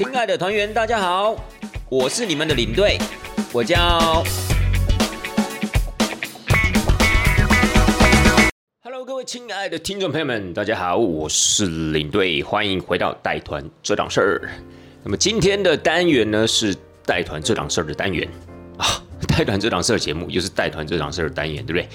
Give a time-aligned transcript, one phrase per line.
[0.00, 1.36] 亲爱的团员，大家好，
[1.90, 2.96] 我是你们的领队，
[3.52, 4.24] 我叫。
[8.82, 14.48] Hello，各位亲爱的听众朋友们，大家好，我是领队，欢迎回到带团这档事儿。
[15.04, 18.26] 那么今天的单元呢是带团这档事儿的单元
[18.78, 18.86] 啊，
[19.28, 21.86] 带团这档事儿节目又是带团这档事儿的单元，对不对？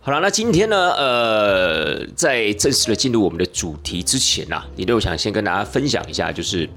[0.00, 6.68] 好了，那今天呢，呃，在正式的进入我们的主题之前呐，领队我想先跟大家分享一下，就是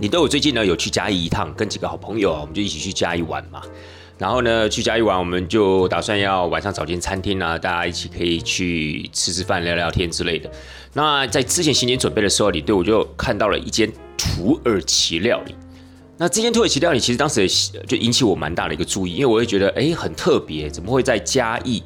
[0.00, 3.60] 领队我最近呢有去嘉义一趟，跟几个好朋友啊，我们就一起去嘉义玩嘛。
[4.16, 10.50] 然后呢，去嘉义玩，我们就打算要晚上找间餐厅啊，大家一起可以去吃吃饭、聊聊天之类的。
[10.92, 15.54] 那在之前行前准备的时候，领队我就看到了一间土耳其料理。
[16.16, 17.48] 那这间土耳其料理其实当时
[17.86, 21.82] 就引起我蛮大的一个注意，因为我会觉得，哎，很特别，怎么会在嘉义？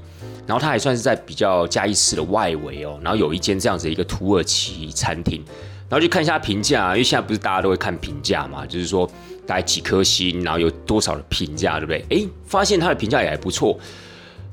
[0.46, 5.42] 然后它还算是在比较嘉义市的外围哦，然后有一间这样子一个土耳其餐厅，
[5.92, 9.06] 然后去看一下评价，因为现在不是大家都会看评价嘛，就是说
[9.46, 12.02] 大概几颗星，然后有多少的评价，对不对？
[12.08, 13.78] 哎，发现他的评价也还不错，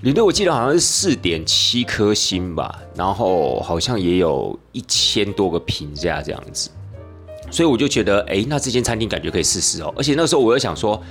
[0.01, 6.69] 领队我记得好像是四点七颗星吧，然后好像也有一千多个评价这样子，
[7.49, 11.01] 所以我就觉得，哎，那这间餐厅感觉可以试试哦，而且那时候我又想说。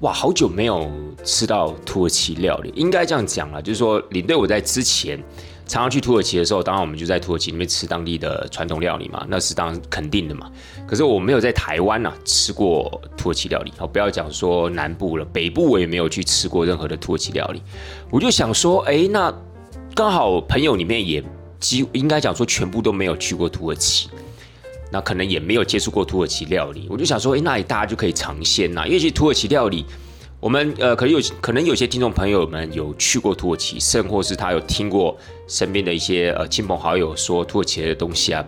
[0.00, 0.88] 哇，好久没有
[1.24, 5.20] 吃到土耳其料理，应该这样讲了，就是说领队我在之前
[5.68, 10.50] 常常去土耳其的时候，当然我们就在土耳其那边吃当地的传统料理嘛，那是当然肯定的嘛。
[10.86, 17.62] 可是我没有在台湾呐吃过土耳其料理，好，不要讲说南部了，北部我也没有去吃过任何的土耳其料理。
[18.10, 19.32] 我就想说，哎，那
[19.94, 21.22] 刚好朋友里面也
[21.60, 24.08] 几应该讲说全部都没有去过土耳其。
[24.90, 28.86] 那可能也没有接触过土耳其料理，我就想说，哎，那里大家就可以尝鲜呐。
[28.86, 29.84] 因为其实土耳其料理，
[30.40, 35.16] 我们呃，可能有可能有些听众朋友们有去过土耳其，甚或是他有听过
[35.48, 38.44] 身边的一些呃亲朋好友说土耳其的东西啊，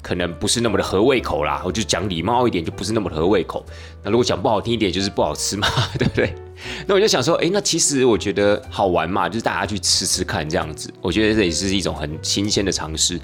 [0.00, 1.60] 可能不是那么的合胃口啦。
[1.66, 3.62] 我就讲礼貌一点，就不是那么的合胃口。
[4.02, 5.68] 那如果讲不好听一点，就是不好吃嘛，
[5.98, 6.34] 对不对？
[6.86, 13.20] 那我就想说，哎，那其实我觉得好玩嘛，就是大家去吃吃看这样子，我觉得这也是一种很新鲜的尝试。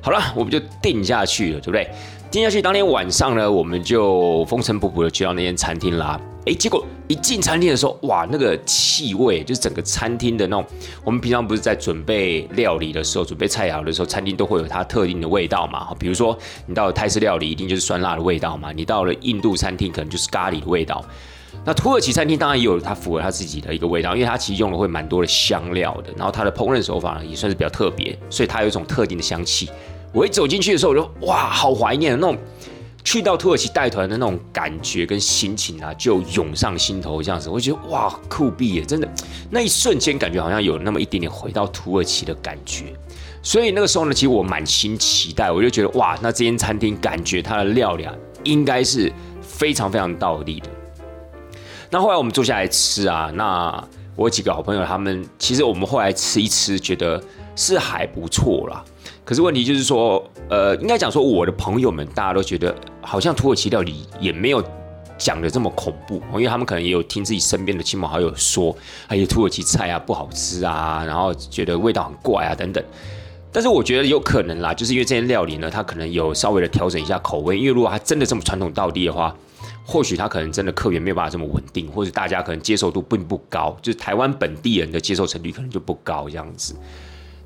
[0.00, 1.90] 好了，我们就定下去了，对不对？
[2.30, 6.20] 定下去当天晚上呢，我们就风尘仆仆的去到那间餐厅啦。
[6.48, 10.64] 哎，结果一进餐厅的时候，哇，那个气味，就是整个餐厅的那种。
[11.04, 15.94] 我们平常不是在准备料理的时候，准备菜肴的时候，餐厅都会有它特定的味道嘛。
[15.98, 18.72] 比如说，你到了泰式料理，一定就是酸辣的味道嘛。
[18.72, 21.04] 你到了印度餐厅，可能就是咖喱的味道。
[21.66, 29.68] 那土耳其餐厅当然也有它符合它自己的一个味道，因为它其实用的会蛮多的香料的，然后它的烹饪手法呢也算是比较特别，所以它有一种特定的香气。
[30.14, 32.38] 我一走进去的时候，我就哇，好怀念那种
[33.10, 37.48] 去到土耳其带团的那种感觉跟心情啊，就涌上心头这样子。
[37.48, 38.84] 我觉得哇，酷毙耶！
[38.84, 39.08] 真的
[39.50, 42.92] 那一瞬间感觉好像有那么一点点回到土耳其的感觉。
[43.42, 48.14] 所以那个时候呢，其实我满心期待，我就觉得哇，那这间餐厅感觉它的料理啊，
[48.44, 49.10] 应该是
[49.40, 50.68] 非常非常道地的。
[51.88, 53.82] 那后来我们坐下来吃啊，那
[54.16, 57.18] 我几个好朋友他们，其实我们后来吃一吃，觉得
[57.56, 58.84] 是还不错啦。
[59.24, 64.64] 可是问题就是说，呃，应该讲说，我的朋友们大家都觉得，好像土耳其料理也没有
[65.18, 68.74] 讲的这么恐怖，因为他们可能也有听自己身边的亲朋好友说，
[69.08, 72.82] 哎呀，土耳其菜啊不好吃啊，然后觉得味道很怪啊等等。
[73.52, 79.34] 但是我觉得有可能啦，就是因为这些料理呢，它可能有稍微的调整一下口味，因为如果它真的这么传统到地的话，
[79.84, 86.74] 或许它可能真的客源没有办法这么稳定，或者大家可能接受度并不高，就是台湾本地人的接受程度可能就不高这样子。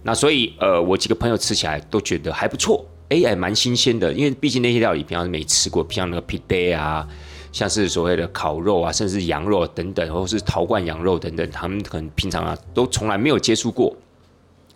[0.05, 4.13] 那所以，呃，我几个朋友吃起来都觉得还不错，哎，还蛮新鲜的。
[4.13, 7.07] 因为毕竟那些料理平常没吃过，像那个皮带啊，
[7.53, 13.95] 像是所谓的烤肉啊，甚至羊肉等等，或是陶罐羊肉等等，他们可能平常啊都从来没有接触过。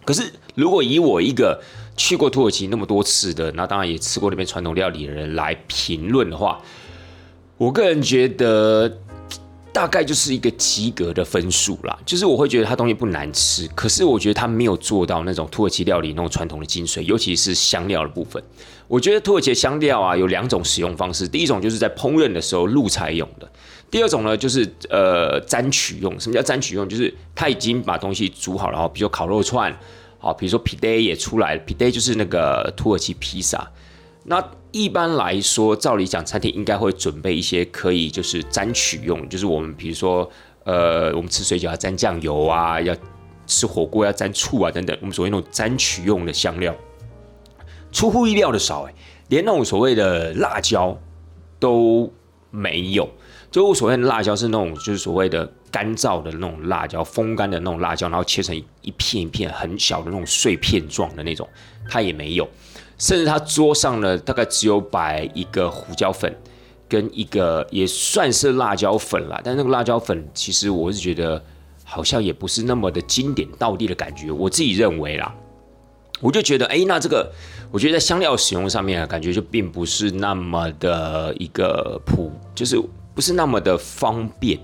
[0.04, 1.60] 可是，如果以我一个
[1.96, 6.60] 去过土耳其那么多次的，那当然也吃过那边传统料理的人来评论的话，
[7.56, 8.98] 我个人觉得。
[9.76, 18.42] 大概就是一个及格的分数啦，就是我会觉得它东西不难吃，可是我觉得它没有做到那种土耳其料理那种传统的精髓，尤其是香料的部分。
[18.88, 23.46] 我觉得土耳其香料啊有两种使用方式，第一种就是在烹饪的时候入菜用的，
[23.90, 26.18] 第二种呢就是呃沾取用。
[26.18, 26.88] 什么叫沾取用？
[26.88, 29.78] 就是它已经把东西煮好了，然后比如说烤肉串，
[30.16, 33.70] 好，比如说皮带也出来了，皮带就是那个土耳其披萨。
[34.24, 34.42] 那
[34.76, 40.30] 一般来说，照理讲，餐厅应该会准备一些可以就是沾取用，就是我们比如说，
[40.64, 42.94] 呃，我们吃水饺要沾酱油啊，要
[43.46, 46.76] 吃火锅要沾醋啊等等，我们所谓那种沾取用的香料，
[47.90, 48.94] 出乎意料的少，哎，
[49.28, 50.94] 连那种所谓的辣椒
[51.58, 52.12] 都
[52.50, 53.08] 没有。
[53.50, 61.48] 就我所谓的辣椒是那种就是所谓的干燥的那种辣椒，风干的那种辣椒，然后切成一片一片很小的那种碎片状的那种，
[61.88, 62.46] 它也没有。
[62.98, 66.34] 甚至他桌上呢，大概只有摆一个胡椒粉，
[66.88, 71.42] 跟一个也算是辣椒粉啦，但那个辣椒粉其实我是觉得
[71.84, 75.34] 好像也不是那么的经典到地的感觉，我自己认为啦，
[76.20, 77.30] 我就觉得哎，那这个
[77.70, 82.80] 我觉得在香料使用上面啊，感觉就并不是那么的一个普，就是
[83.14, 84.58] 不是那么的方便，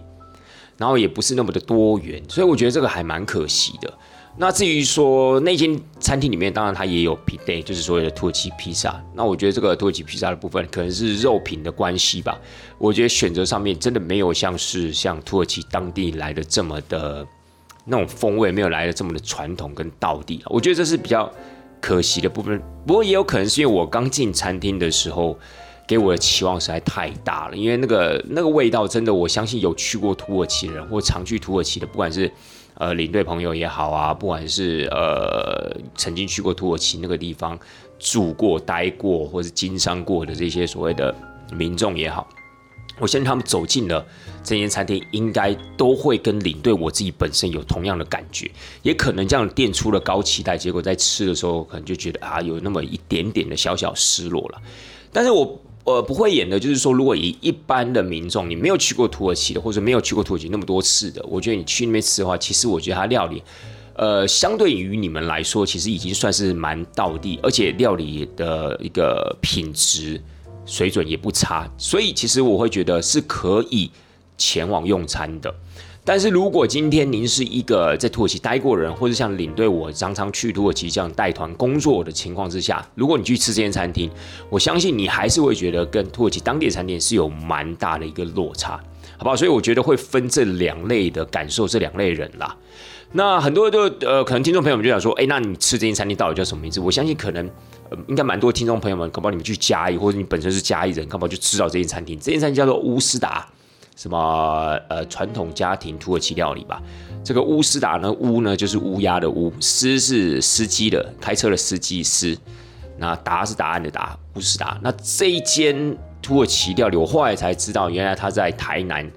[0.78, 3.93] 然后也不是那么的多元，所以我觉得这个还蛮可惜的。
[4.34, 8.99] 那至于说那间餐厅里面，当然它也有披萨，就是所谓的土耳其披萨。
[9.14, 12.40] 那我觉得这个土耳其披萨的部分，可能是肉品的关系吧。
[12.79, 17.26] 我觉得选择上面真的没有像是像土耳其当地来的这么的
[17.84, 20.43] 那种风味，没有来的这么的传统跟道地。
[20.46, 21.31] 我觉得这是比较
[21.78, 22.58] 可惜的部分。
[22.87, 25.38] 不过也有可能是因为我刚进餐厅的时候，
[25.87, 27.56] 给我的期望实在太大了。
[27.56, 32.32] 因为那个那个味道，真的我相信有去过土耳其的人或常去土耳其的，不管是。
[32.75, 37.59] 呃，领队朋友也好啊，不管是呃曾经去过土耳其那个地方
[37.99, 41.15] 住过、待过，或是经商过的这些所谓的
[41.53, 42.29] 民众也好，
[42.99, 44.05] 我相信他们走进了
[44.43, 48.51] 这间餐厅，应该都会跟领队我自己本身有同样的感觉，
[48.83, 54.61] 也可能这样垫出了高期待，结果在吃的时候可能就觉得啊，有那么一点点的小小失落了。
[55.13, 55.61] 但是我。
[55.84, 63.43] 呃，不会演的，就是说，如果以一般的民众，你没有去过土耳其的，或者没有去过土耳其那么多次的，我觉得你去那边吃的话，其实我觉得它料理，
[63.94, 70.23] 呃，相对于你们来说，其实已经算是蛮到地，而且料理的一个品质
[70.64, 73.90] 水准也不差，所以其实我会觉得是可以
[74.38, 75.52] 前往用餐的。
[76.04, 84.10] 但是如果今天您是一个在土耳其待过的人，或者像领队我常常去土耳其这样带团工作的情况之下，如果你去吃这间餐厅，
[84.50, 88.72] 我相信你还是会觉得跟土耳其当地的餐厅是有蛮大的一个落差，
[89.16, 89.37] 好不好？
[89.37, 92.56] 所以我觉得会分这两类的感受，这两类人啦。
[93.12, 96.81] 那很多都呃，可能听众朋友们就想说，哎，那你吃这间餐厅到底叫什么名字？
[96.81, 97.49] 我相信可能，
[98.08, 102.19] 应该蛮多听众朋友们，搞不好你们去嘉义，或者你本身是嘉义人，搞不好就知道这间餐厅。
[102.19, 103.46] 这间餐厅叫做乌斯达。
[103.97, 106.83] 什么呃传统家庭土耳其料理吧？
[107.25, 108.11] 这个乌斯达呢？
[108.12, 112.37] 乌呢就是乌鸦的乌，司是司机的开车的司机司，
[112.99, 114.77] 那答是答案的答，乌斯达。
[114.83, 119.09] 那这一间土耳其料理，我后来才知道，原来他在台南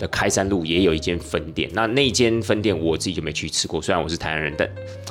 [0.00, 1.70] 的开山路也有一间分店。
[1.72, 4.68] 那那间分店我自己就没去吃过，虽然我是台南人，但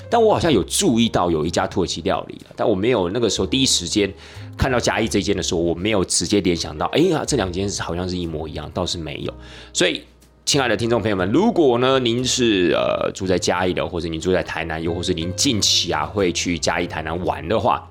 [0.10, 4.12] 但我好像有注意到有一家土耳其料理，但我没有那个时候第一时间。
[4.58, 9.34] 看到嘉义这间的时候，我没有直接联想到，哎呀，这两间好像是一模一样，倒是没有。
[9.72, 10.04] 所以，
[10.44, 17.90] 亲爱的听众朋友们，如果呢您是呃住在嘉义的，或者您住在台南，又或是您近期啊会去嘉义、台南玩的话，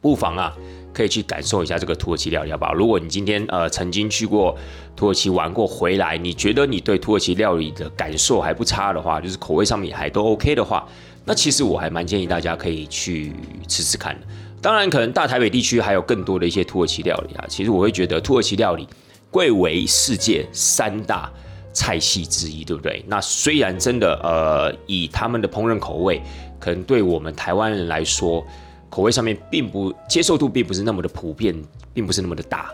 [0.00, 0.56] 不妨啊
[0.92, 2.74] 可以去感受一下这个土耳其料理，好不好？
[2.74, 4.56] 如果你今天呃曾经去过
[4.94, 10.86] 土耳其玩过回来，你觉得你对土耳其料理的感受还不差的话，就是口味上面还都 OK 的话，
[11.24, 13.32] 那其实我还蛮建议大家可以去
[13.68, 14.26] 吃吃看的。
[14.62, 17.44] 当然，可能大台北地区还有更多的一些土耳其料理啊。
[17.48, 18.86] 其实我会觉得土耳其料理
[19.30, 21.32] 贵为世界三大
[21.72, 23.02] 菜系之一，对不对？
[23.06, 26.20] 那虽然真的呃，以他们的烹饪口味，
[26.58, 28.44] 可能对我们台湾人来说，
[28.90, 31.54] 口味上面并不接受度并不是那么的普遍，
[31.94, 32.70] 并不是那么的大。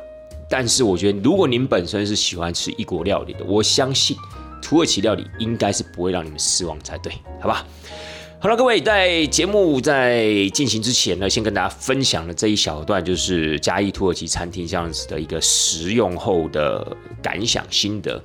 [0.50, 4.16] 但是我觉得，如果您本身是喜欢吃异国料理的，我相信
[4.62, 7.66] 土耳其料理应该是不会让你们失望才对，好吧？
[8.38, 18.22] 好了，各位，在节目在进行之前呢，先跟大家分享了这一小段，就是嘉义土耳其餐厅这样子的一个食用后的感想心得。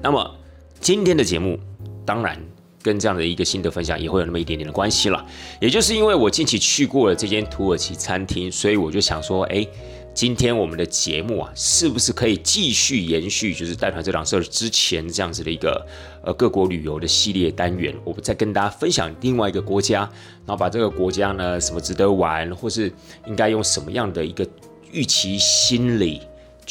[0.00, 0.34] 那么
[0.80, 1.58] 今天的节目，
[2.06, 2.40] 当然
[2.82, 5.24] 跟这样的一个心得分享也会有那么一点点的关系了。
[5.60, 9.66] 也就是因为我近期去过了这间土耳其餐厅，所以我就想说，哎。
[10.12, 15.86] 今天我们的节目啊，是不是可以继续延续，就是带团这档事儿之前这样子的一个
[16.24, 17.94] 呃各国旅游的系列单元？
[18.04, 20.00] 我们再跟大家分享另外一个国家，
[20.44, 22.92] 然后把这个国家呢什么值得玩，或是
[23.28, 24.44] 应该用什么样的一个
[24.90, 26.20] 预期心理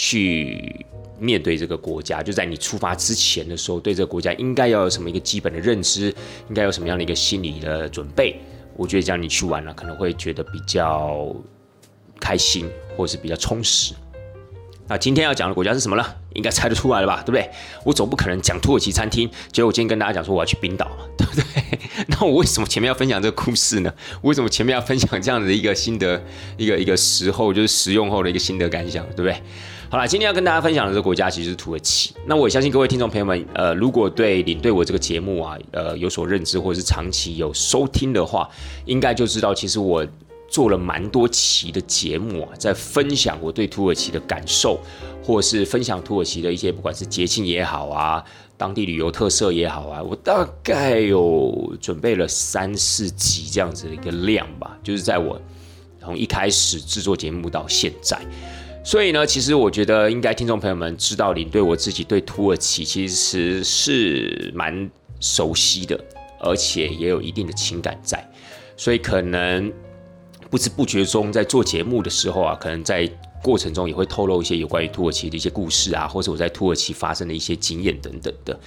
[0.01, 0.85] 去
[1.19, 2.23] 面对这个国家？
[2.23, 6.07] 就在你出发之前的时候，对这个国家应该要有什么一个基本的认知，
[6.47, 8.39] 应该有什么样的一个心理的准备？
[8.77, 11.35] 我觉得这样你去玩了，可能会觉得比较。
[12.21, 13.93] 开心，或者是比较充实。
[14.89, 16.05] 那今天要讲的国家是什么呢？
[16.33, 17.49] 应该猜得出来了吧，对不对？
[17.85, 21.79] 我总不可能讲土耳其餐厅，结果我今天跟大家讲说我要去冰岛嘛， 对不对？
[22.07, 23.93] 那我为什么前面要分享这个故事呢？
[24.21, 26.21] 为什么前面要分享这样的一个心得，
[26.57, 29.41] 一个一个时候就是食用后的一个心得感想，对不对？
[29.91, 32.13] 好了，今天要跟大家分享的这个国家其实是土耳其。
[32.27, 38.47] 那我相信各位听众朋友们，呃，如果对领队我这个节目啊，呃，有所认知或者是长期有收听的话，
[38.85, 40.05] 应该就知道其实我。
[40.51, 44.79] 做了蛮多期的节目啊，在分享我对土耳其的感受，
[45.23, 48.23] 或是分享土耳其的一些不管是节庆也好啊，
[48.57, 55.39] 当地旅游特色也好啊，我大概有准备了三四集这样子的一个量吧，就是在我
[56.01, 58.19] 从一开始制作节目到现在，
[58.83, 65.99] 所以呢，其实我觉得应该听众朋友们知道，领队我自己对土耳其其实是蛮熟悉的，
[66.39, 68.27] 而且也有一定的情感在，
[68.75, 69.71] 所以可能
[70.49, 73.07] 不知不觉中在做节目的时候啊，可能在
[73.43, 78.59] 过程中也会透露一些有关于土耳其的一些故事啊，或者我在土耳其发生的一些经验等等的。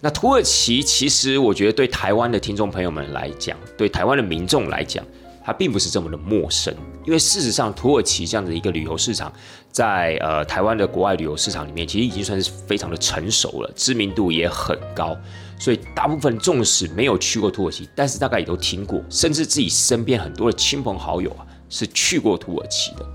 [0.00, 5.04] 那土耳其其实我觉得对台湾的听众朋友们来讲，对台湾的民众来讲。
[5.48, 6.74] 它并不是这么的陌生，
[7.06, 9.32] 因为事实上，土耳其这样的一个旅游市场，
[9.72, 15.16] 在呃台湾的国外旅游市场里面，其实已经算是非常的成熟了，知名度也很高，
[15.58, 23.06] 所以大部分纵使没有去过土耳其，但是大概也都听过，甚至自己身边很多的亲朋好友啊是去过土耳其的。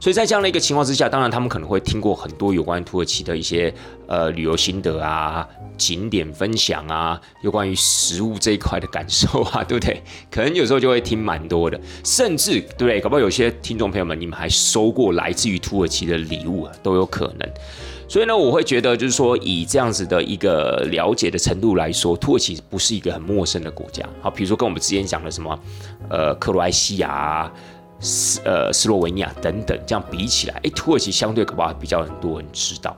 [0.00, 3.72] 所以在这样的一个情况之下，当然他们可能会听过很多有关土耳其的一些
[4.06, 10.00] 呃旅游心得啊、景点分享啊，有关于食物这一块的感受啊，对不对？
[10.30, 13.00] 可能有时候就会听蛮多的，甚至对不对？
[13.00, 17.48] 搞不好有些听众朋友们，你们还收过来自于土耳其的礼物啊，都有可能。
[18.08, 24.02] 所以呢，我会觉得就是说，以这样子的一个了解的程度来说，土耳其不是一个很陌生的国家。
[24.22, 25.58] 好，比如说跟我们之前讲的什么
[26.08, 27.52] 呃克罗埃西亚。
[28.00, 32.96] 斯呃斯洛维尼亚等等，这样比起来，哎，土耳其相对可怕比较很多人知道。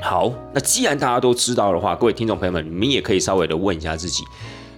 [0.00, 4.22] 好，那既然大家都知道的话，各位听众朋友们，你们也可以稍微的问一下自己，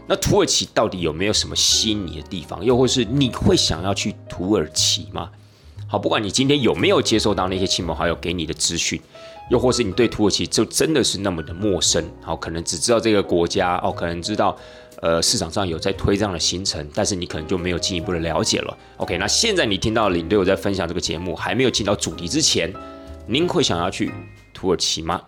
[0.07, 2.65] 那土耳其到底有没有什么吸引你的地方？
[2.65, 5.31] 又或是你会想要去土耳其吗？
[5.87, 9.01] 好，不管你今天有没有接收到那些亲朋好友给你的资讯，
[9.51, 14.57] 又或是你对土耳其就真的是那么的陌生，好，可能只知道这个国家，哦，可能知道。
[15.01, 18.77] 呃，市场上有在推这样的行程，但是你可能就没有进一步的了解了。
[18.99, 22.71] OK，那现在你听到领队我在分享这个节目，还没有进到主题之前，
[23.27, 24.13] 您会想要去
[24.53, 25.23] 土耳其吗？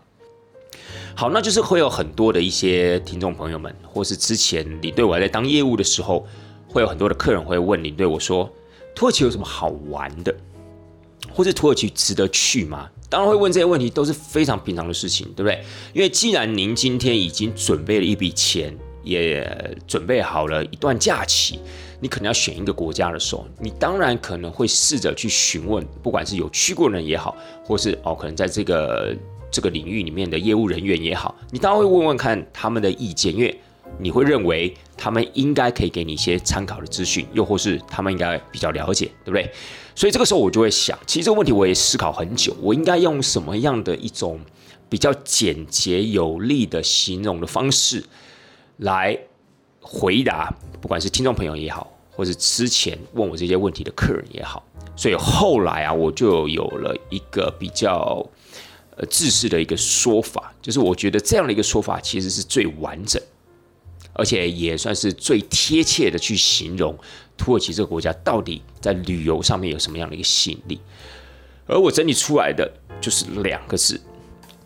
[1.14, 6.26] 好，那就是会有很多的一些听众朋友们，或是之前领队我还在当业务的时候，
[6.68, 8.50] 会有很多的客人会问领队我说，
[8.94, 10.34] 土耳其有什么好玩的，
[11.32, 12.90] 或者土耳其值得去吗？
[13.08, 15.64] 当然会问这些问题，都是非常平常的事情，对不对？
[15.94, 18.76] 因为既然您今天已经准备了一笔钱。
[19.02, 21.58] 也准备好了一段假期，
[22.00, 29.14] 你可能要选一个国家的时候，你当然可能会试着去询问，不管是有去过的人也好，或是哦可能在这个
[29.50, 33.60] 这个领域里面的业务人员也好，你当然会问问看他们的意见，因为
[33.98, 39.50] 你会认为他们应该可以给你一些参考的资讯，又或是他们应该比较了解，对不对？
[39.94, 44.40] 所以这个时候我就会想，其实这个问题我也思考很久，我应该用什么样的一种
[44.88, 48.02] 比较简洁有力的形容的方式。
[48.78, 49.18] 来
[49.80, 54.64] 回答，不管是听众朋友也好，或是之前问我这些问题的客人也好，
[54.96, 58.24] 所以后来啊，我就有了一个比较
[58.96, 63.20] 呃自式的一个说法，就是我觉得这样的一个说法其实是最完整，
[64.12, 66.96] 而且也算是最贴切的去形容
[67.36, 70.80] 土耳其这个国家到底在旅游上面有什么样的一个吸引力。
[71.66, 74.00] 而我整理出来的就是两个字：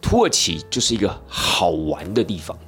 [0.00, 2.58] 土耳其就是一个好玩的地方。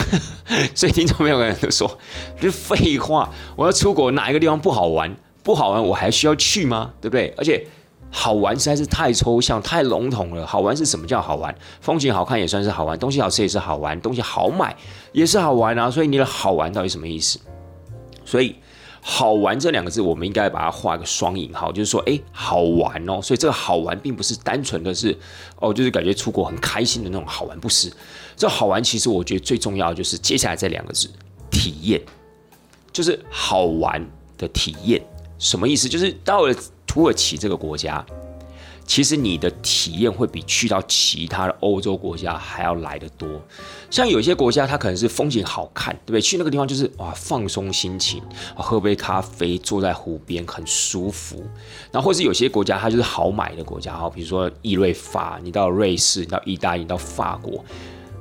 [0.74, 1.98] 所以听众朋友们都说，
[2.40, 5.16] 这废话，我要出国哪一个地方不好玩？
[5.42, 6.92] 不好玩我还需要去吗？
[7.00, 7.34] 对不对？
[7.36, 7.66] 而且
[8.10, 10.46] 好玩实在是太抽象、太笼统了。
[10.46, 11.54] 好玩是什么叫好玩？
[11.80, 14.76] 风景好看也算是好玩，东西好吃也是好玩，东西好买
[15.12, 15.90] 也是好玩啊。
[15.90, 17.38] 所以你的好玩到底什么意思？
[18.24, 18.56] 所以。
[19.04, 23.20] 好玩这两个字，我们应该把它画个双引号，就是说，哎，好玩哦。
[23.20, 25.18] 所以这个好玩并不是单纯的是，
[25.56, 27.92] 哦，就是感觉出国很开心的那种好玩，不是。
[28.42, 31.08] 这好玩其实我觉得最重要的就是接下来这两个字，
[31.48, 32.02] 体验，
[32.92, 34.04] 就是好玩
[34.36, 35.00] 的体验。
[35.38, 35.88] 什么意思？
[35.88, 36.52] 就是到了
[36.84, 38.04] 土耳其这个国家。
[38.84, 43.40] 其实你的体验会比去到其他的欧洲国家还要来得多。
[43.88, 46.20] 像有些国家，它可能是风景好看，对不对？
[46.20, 48.20] 去那个地方就是哇，放松心情，
[48.56, 51.40] 喝杯咖啡，坐在湖边很舒服。
[51.92, 57.64] 然后或是有些国家，它就是好买的国家，哈，比如说意瑞法，你到瑞士，你到意大利，你到法国，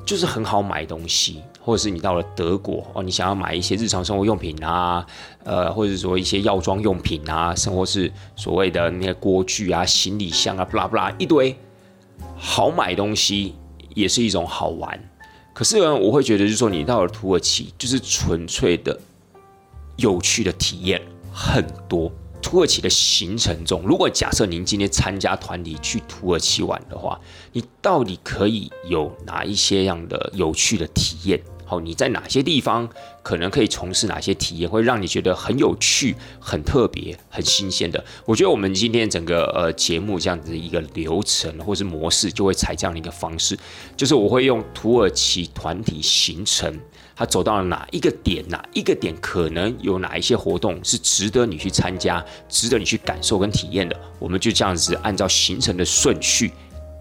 [0.05, 1.41] 就是很好买东西。
[1.63, 5.05] 或者是你到了德国哦，你想要买一些日常生活用品啊，
[5.43, 11.55] 呃，或者说一些药妆用品啊，生活是所谓的那些锅具啊、行李箱啊，不啦不啦一堆
[12.36, 13.53] 好买东西，
[13.93, 15.00] 也是一种好玩。
[15.53, 19.00] 可是呢，我会觉得就是说，你到了土耳其，就是纯粹的
[19.98, 21.00] 有趣的体验
[21.31, 22.12] 很多。
[22.42, 27.20] 土耳其的行程中，如果假设您今天参加团体去土耳其玩的话，
[27.54, 31.40] 你到底可以有哪一些样的有趣的体验？
[31.64, 32.90] 好，你在哪些地方
[33.24, 38.04] 可能可以从事哪些体验，会让你觉得很有趣、很特别、很新鲜的？
[38.26, 43.58] 我觉得我们今天整个呃节目这样子的一个流程或是模式，就会采这样的一个方式，
[43.96, 46.78] 就是我会用土耳其团体行程
[47.15, 53.96] 他走到了哪一个点，哪一个点可能有哪一些活动是值得你去参加，值得你去感受跟体验的。
[54.18, 56.51] 我们就这样子按照行程的顺序，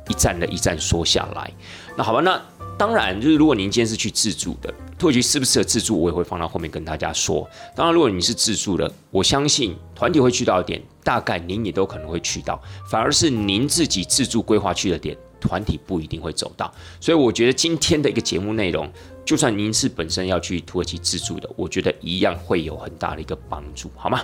[0.08, 1.50] 一站的一站说下来。
[1.96, 2.40] 那好吧，那
[2.76, 7.48] 当然就是如果您今天是去自助的，土耳其适不适合自助，我也会放到后面跟大家说。
[7.74, 15.16] 当然，如果你是自助的，我相信团体会去到的点，大概您也都可能会去到，反而是您自己自助规划去的点。
[15.40, 18.86] 团体不一定会走到，所以我觉得今天的一个节目内容，
[19.30, 24.20] 就算您是本身要去土耳其自助的，我觉得一样会有很大的一个帮助，好吗？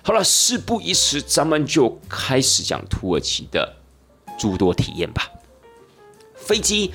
[0.00, 3.74] 好了，事不宜迟，咱们就开始讲土耳其的
[4.38, 5.28] 诸多体验吧。
[6.36, 6.92] 飞机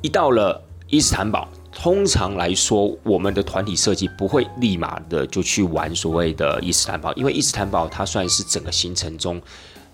[0.00, 9.42] 一到了伊斯坦堡，通常来说，我们的团体设计不会立马的就去玩所谓的伊斯坦堡，因为伊斯坦堡它算是整个行程中。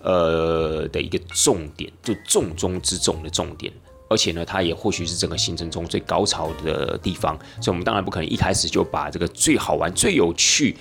[0.05, 3.71] 呃的一个重点，就重中之重的重点，
[4.13, 10.77] 而且呢，它也或许是整个行程中最高潮的地方，所以我们当然不可能一开始就把这个最好玩、最有趣、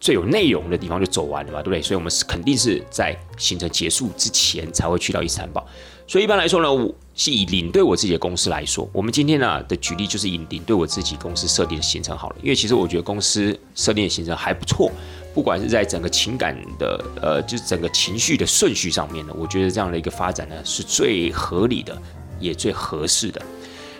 [0.00, 1.82] 最有内容的地方就走完了嘛，对不对？
[1.82, 5.66] 所以我们是肯定是在行程结束之前才会去到伊斯坦堡。
[6.06, 14.88] 所以一般来说呢，我是以领队我自己的公司来说，我们今天呢的举例就是以领队我自己公司设定的行程好了，因为其实我觉得公司设定的行程还不错。
[15.34, 21.94] 不管是在整个情感的，呃，就是整个情绪的顺序上面呢，我觉得这样的一个发展呢是最合理的，
[22.38, 23.40] 也最合适的。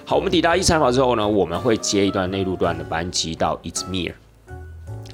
[0.05, 4.15] 好，我们抵达伊斯坦堡之后呢，我们会接一段内陆段的班机到伊兹密尔。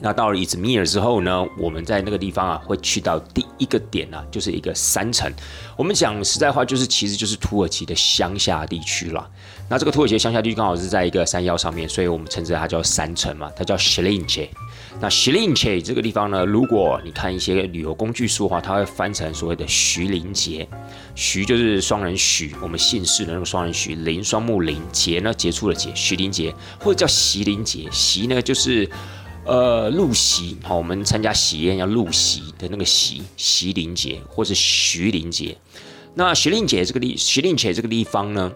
[0.05, 5.33] 那到了伊兹密尔之后呢，我们在那个地方啊，会去到第一个点呢，就是一个山城。
[5.77, 9.31] 我们讲实在话，就是其实就是土耳其的乡下地区了。
[9.69, 14.49] 那这个土耳其的乡下地区刚好是在一个山腰上面，所以我们称之它叫山城嘛，它叫 Shlince。
[15.01, 20.69] 那 Shlinche 这个地方呢，如果你看一些旅游工具书的话，它会翻成所谓的徐林杰。
[21.15, 23.97] 徐就是双人徐，我们姓氏的那个双人徐。
[23.97, 27.89] 林双木林，杰呢杰出的杰，徐林杰或者叫席林杰。
[27.91, 28.89] 席呢就是
[29.45, 35.57] 呃入席，好，我们参加喜宴要入席的那个席，席林杰或者徐林杰。
[36.15, 38.53] 那徐林杰这个地，徐林杰这个地方呢？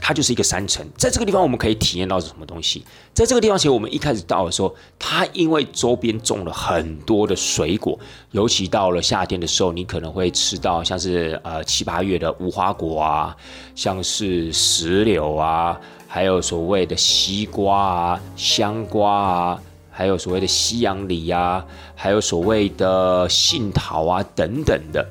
[0.00, 2.84] 它就是一个山城，在这个地方我们可以体验到是什么东西？
[3.14, 7.98] 在这个地方，其实我们一开始到的时候，它因为周边种了很多的水果，
[8.32, 13.36] 尤其到了夏天的时候，你可能会吃到像是呃七八月的无花果啊，
[13.74, 25.06] 像是石榴啊，还有所谓的西瓜啊、香瓜啊，还有所谓的西洋梨啊，还有所谓的杏桃啊等等的。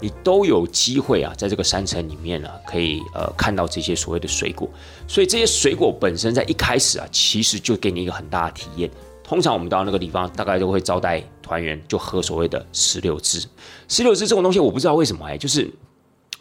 [0.00, 4.68] 你都有机会啊，在这个山城里面呢，可以呃看到这些所谓的水果，
[5.08, 8.90] 所以这些水果本身在一开始啊，其实就给你一个很大的体验。
[9.22, 13.42] 通常我们到那个地方，大概都会招待团员就喝所谓的石榴汁。
[13.88, 15.70] 石榴汁这种东西，我不知道为什么哎，就是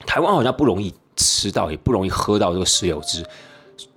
[0.05, 3.23] 台湾好像不容易吃到，也不容易喝到这个石榴汁。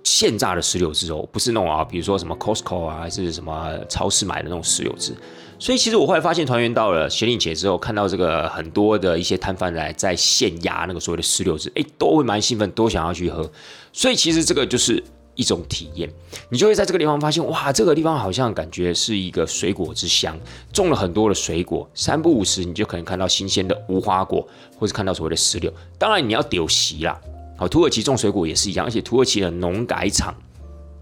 [0.03, 5.13] 现榨的石榴汁哦，不是那种啊，比如说什么 Costco 啊，还是什么超市买的那种石榴汁。
[5.59, 13.49] 所以其实我后来发现，团员到了雪岭节之后，看到这个很多的一些摊贩来在现压那个所谓的石榴汁，哎，都会蛮兴奋，都想要去喝。
[13.91, 16.07] 所以其实这个就是一种体验，
[16.49, 20.37] 你就会在这个地方发现，哇，这个地方好像感觉是一个水果之乡，
[20.71, 25.73] 种了很多的水果，三不五时你就可能看到新鲜的无花果，或者看到所谓的石榴。
[25.97, 27.19] 当然你要丢席啦，
[27.57, 30.35] 好，土耳其种水果也是一样，而且土耳其的农改场，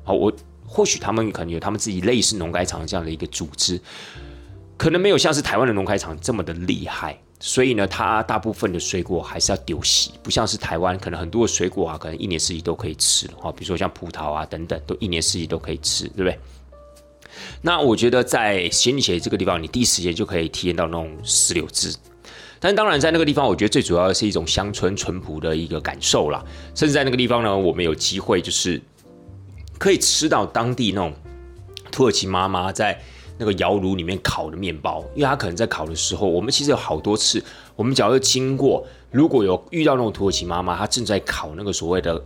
[0.05, 0.31] 好，我
[0.65, 3.79] 或许他们可能有他们自己类似农改场这样的一个组织。
[4.77, 16.37] 可能没有像是台湾的农开场这么的厉害，所以呢，它大部分的水果还是要丢席，不像是台湾，可能很多的水果啊，可能一年四季都可以吃了哈，比如说像葡萄啊等等，都一年四季都可以吃，对不对？
[17.61, 21.95] 那我觉得在新起这个地方，你第一时间就可以体验到那种石榴汁，
[22.59, 26.43] 但当然在那个地方，我觉得最主要的是一种乡村淳朴的一个感受啦，
[26.75, 28.81] 甚至在那个地方呢，我们有机会就是
[29.77, 31.13] 可以吃到当地那种
[31.91, 33.01] 土耳其妈妈在。
[33.37, 37.43] 那个窑炉里面烤的面包，因为它可能在烤的时候，我们其实有好多次，
[37.75, 42.21] 我们只要经过，如果有遇到那种土耳其妈妈，她正在烤那个所谓的。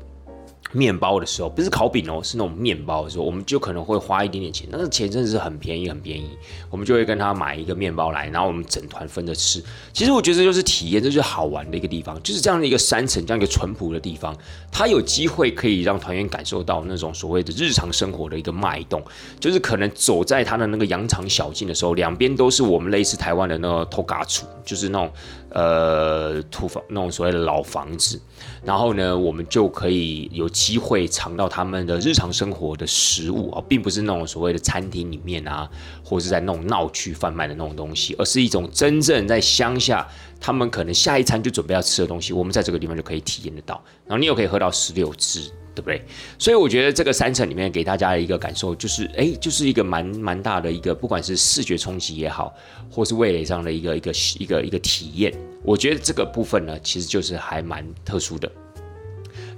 [0.71, 6.29] 面包的时候，不是烤饼哦，是那种面包的时候，我们就可能会花一点点钱，但是钱真的是很便宜，很便宜。
[6.69, 9.63] 我们就会跟他买一个面包来，然后我们整团分着吃。
[9.91, 14.35] 其实我觉得这就是体验，这就是好玩的一个地方，就是这样的一个山城，这样一个淳朴的地方，
[14.71, 19.01] 它有机会可以让团员感受到那种所谓的日常生活的一个脉动，
[19.39, 25.11] 就是可能走在他的那个羊肠小径的时候，两边都是我们类似台湾的那个托嘎处，就是那种
[25.49, 28.21] 呃土房，那种所谓的老房子。
[28.63, 35.69] 然后呢，我们就可以有机会尝到他们的日常生活的食物啊，并不是那种所谓的餐厅里面啊，
[36.03, 40.05] 或是在那种闹区贩卖的那种东西，而是一种真正在乡下，
[40.41, 43.81] 他们可能下一餐就准备要吃的东西，我们在这个地方就可以体验得到。
[44.05, 45.49] 然后你又可以喝到石榴汁。
[45.75, 46.03] 对不对？
[46.37, 52.53] 所以我觉得这个三层里面给大家的一个感受就是，哎，就是一个蛮蛮大的一个，不管是视觉冲击也好，
[52.91, 58.51] 或是味蕾上的一个一个一个一个体验，我觉得这个部分呢，其实就是还蛮特殊的。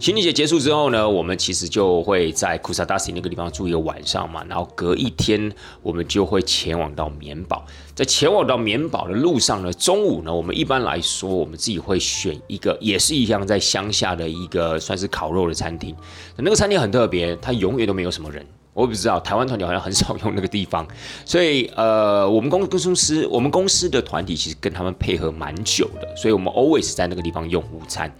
[0.02, 7.64] 情人节结束之后呢，我们其实就会在库萨达西那个地方住一个晚上嘛，然后隔一天我们就会前往到棉堡。
[7.94, 15.96] 在前往到棉堡的路上呢，中午呢，我们一般来说我们自己会选一个，也是一样在乡下的一个算是烤肉的餐厅。
[16.36, 18.44] 那个餐厅很特别，它永远都没有什么人。
[18.74, 20.88] 我不知道台湾团体好像很少用那个地方，
[21.26, 28.12] 所以呃，我们公公司我们公司的团体其实跟他们配合蛮久的，所以我们 always 在那个地方用午餐。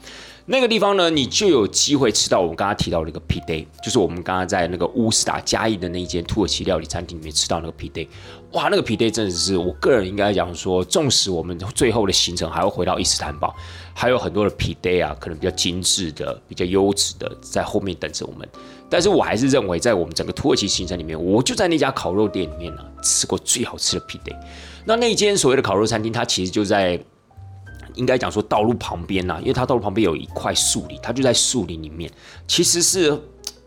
[0.52, 8.06] 那个地方呢，你就有机会吃到我们刚刚提到的一个 pda 就是我们刚刚在那个乌斯达嘉义的那一间土耳其料理餐厅里面吃到那个 pda。
[8.52, 13.56] 哇，那个 pda 真的是我个人应该讲说，纵使我们最后的行程还要回到伊斯坦堡，
[13.94, 18.46] 还有很多的 pda 啊，可能比较精致的、比较优质的在后面等着我们。
[18.90, 24.36] 但是我还是认为，在我们整个土耳其行程里面，我就在那家烤肉店里面呢吃过最好吃的 pda。
[24.84, 27.02] 那那间所谓的烤肉餐厅，它其实就在。
[28.02, 32.12] 应该讲说道路旁边呐，因为它道路旁边有一块树林，它就在树林里面，
[32.48, 33.16] 其实是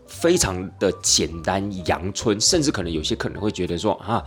[0.05, 4.21] 非常的简单阳春，甚至可能有些可能会觉得说啊，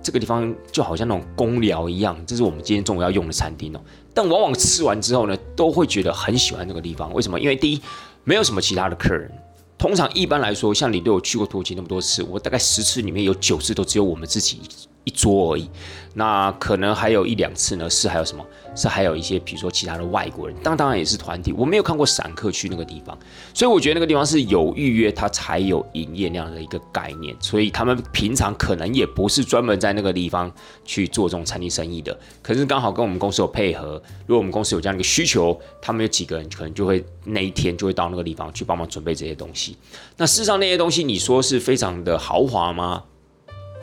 [0.00, 3.80] 这个地方就好像那种公寮一样，这是我们今天中午要用的餐厅哦。
[4.14, 7.40] 但往往吃完之后呢，都会觉得很喜欢这个地方，为什么？
[7.40, 7.82] 因为第一，
[8.22, 9.28] 没有什么其他的客人。
[9.76, 14.60] 通常一般来说，像你对我去过土耳其那么多次，我大概十次里面有九次都只有我们自己
[15.08, 15.68] 一桌而已。
[16.14, 18.44] 那可能还有一两次呢，是还有什么？
[18.74, 21.52] 是还有一些，比如说其他的外国人，当当然也是团体。
[21.52, 23.16] 我没有看过散客去那个地方，
[23.54, 27.34] 所以我觉得那个地方是有预约，它才有营业那样的一个概念。
[27.40, 30.50] 所以他们平常可能也不是专门在那个地方
[30.84, 32.16] 去做这种餐厅生意的。
[32.42, 39.76] 可是刚好跟我们公司有配合，如果我们公司有这样一个需求，他们有几个人可能就会那一天就会到那个地方去帮忙准备这些东西。
[40.16, 43.04] 那事实上那些东西，你说是非常的豪华吗？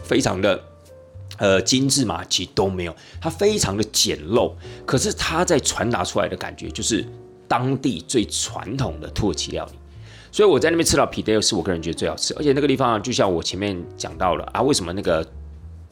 [0.04, 0.62] 非常的。
[1.38, 4.54] 呃，精致嘛，其实都没有，它非常的简陋。
[4.86, 7.06] 可是它在传达出来的感觉，就是
[7.48, 9.74] 当地最传统的土耳其料理。
[10.32, 12.34] 所以我在那边吃到皮带，是我个人觉得最好吃。
[12.36, 15.26] 而且那个地方，就像我前面讲到了啊，为什么那个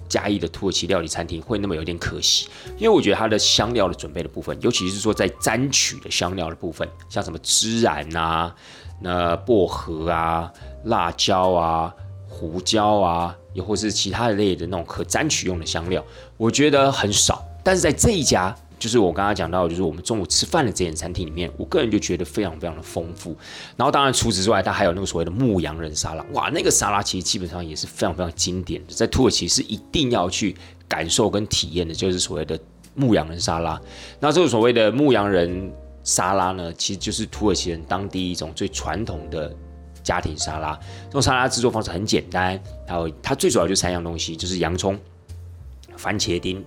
[0.10, 2.48] 嘉义的土耳其料理餐厅会那么有点可惜？
[2.78, 8.54] 因为我觉得它的香料的准备的部分，尤其是说在沾取的香料的部分，像什么孜然啊、
[9.02, 10.52] 那薄荷啊、
[10.86, 11.94] 辣椒啊。
[12.34, 16.04] 胡椒啊，也或是其他的类的那种可沾取用的香料，
[16.36, 17.46] 我觉得很少。
[17.64, 23.36] 但是在这一家，就是我刚刚讲到，就是我们中午吃饭的这间餐厅里面，我个人就觉得非常非常的丰富。
[23.78, 30.56] 然后当然除此之外，它还有那个所谓的牧羊人沙拉，哇，那个沙拉其实基本上也是非常非常经典的，在土耳其是一定要去
[30.88, 32.60] 感受跟体验的，就是所谓的
[32.96, 33.80] 牧羊人沙拉。
[34.20, 35.72] 那这个所谓的牧羊人
[36.04, 39.56] 沙拉呢，其实就是土耳其人当地一种最传统的。
[40.04, 45.00] 家庭沙拉，这种沙拉制作方式很简单，然后它最主要就三样东西，就是洋葱、
[45.96, 46.64] 番茄丁，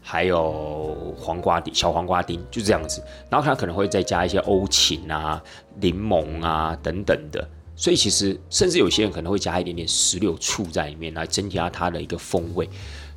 [0.00, 3.02] 还有黄瓜丁、小黄瓜丁，就这样子。
[3.28, 5.42] 然后它可能会再加一些欧芹啊、
[5.80, 7.46] 柠檬啊等等的。
[7.74, 12.66] 所以其实甚至有些人可能会加一点点石榴醋在里面，来增加它的一个风味。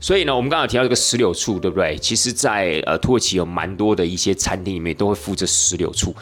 [0.01, 1.97] 所以呢，我们刚刚提到这个石榴醋，对不对？
[1.97, 6.15] 其实，在呃土耳其有蛮多的一些餐厅里面都会附着石榴醋。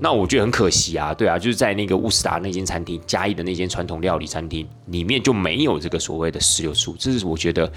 [0.00, 6.94] 那我觉得很可惜啊，对啊，就是在那个乌斯达那间餐厅，嘉义的那间传统料理餐厅里面就没有这个所谓的石榴醋。
[6.98, 7.72] 这是我觉得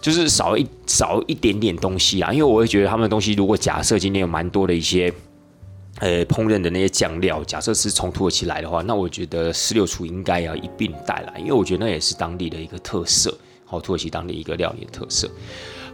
[0.00, 2.32] 就是少一少一点点东西啊。
[2.32, 5.12] 因为我会觉得他们的东西，如果假设今天有蛮多的一些
[5.98, 13.36] 呃烹饪的那些酱料，假设是从土耳其来的话，那我觉得石榴醋应该要一并带来，因为我觉得那也是当地的一个特色。
[13.70, 15.30] 好，土耳其当地一个料理的特色。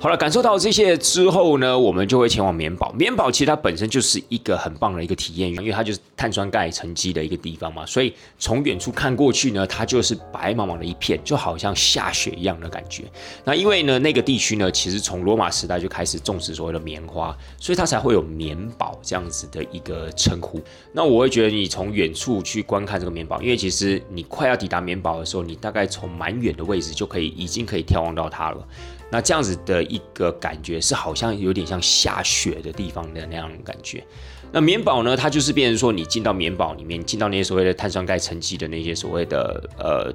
[0.04, 2.92] 好了，感受到这些之后呢，我们就会前往棉堡。
[2.92, 13.04] 棉堡其实它本身就是一个很棒的一个体验，因为它就是碳酸钙沉积的一个地方嘛，所以从远处看过去呢，它就是白茫茫的一片，就好像下雪一样的感觉。
[13.44, 20.60] 那因为呢，那个地区呢，其实从罗马时代就开始种植所谓的棉花，所以它才会有棉堡这样子的一个称呼。
[20.92, 28.68] 那我会觉得，你从远处去观看这个棉堡，因为其实你快要抵达棉堡的时候，你大概从蛮远的位置就可以已经可以眺望到它了。
[29.14, 34.04] 那这样子的一个感觉是好像有点像下雪的地方的那样的感觉。
[34.50, 40.12] 那棉宝呢，它就是变成说你进到棉宝里面，进到那些所谓的碳酸钙沉积的那些所谓的呃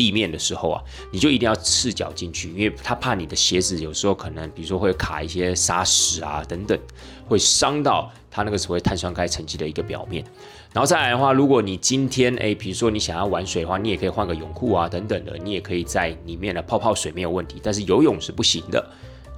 [0.00, 0.82] 地面的时候啊，
[1.12, 6.78] 你就一定要赤脚进去，因为他怕你的鞋子有时候可能比如说会卡一些沙石啊等等，
[7.28, 10.24] 会伤到它那个所谓碳酸钙沉积的一个表面。
[10.72, 17.60] 然后再来的话，如果你今天诶，比如说你想要玩水的话，你也可以换个泳裤啊，等等的，你也可以在里面呢泡泡水没有问题。
[17.62, 18.82] 但是游泳是不行的，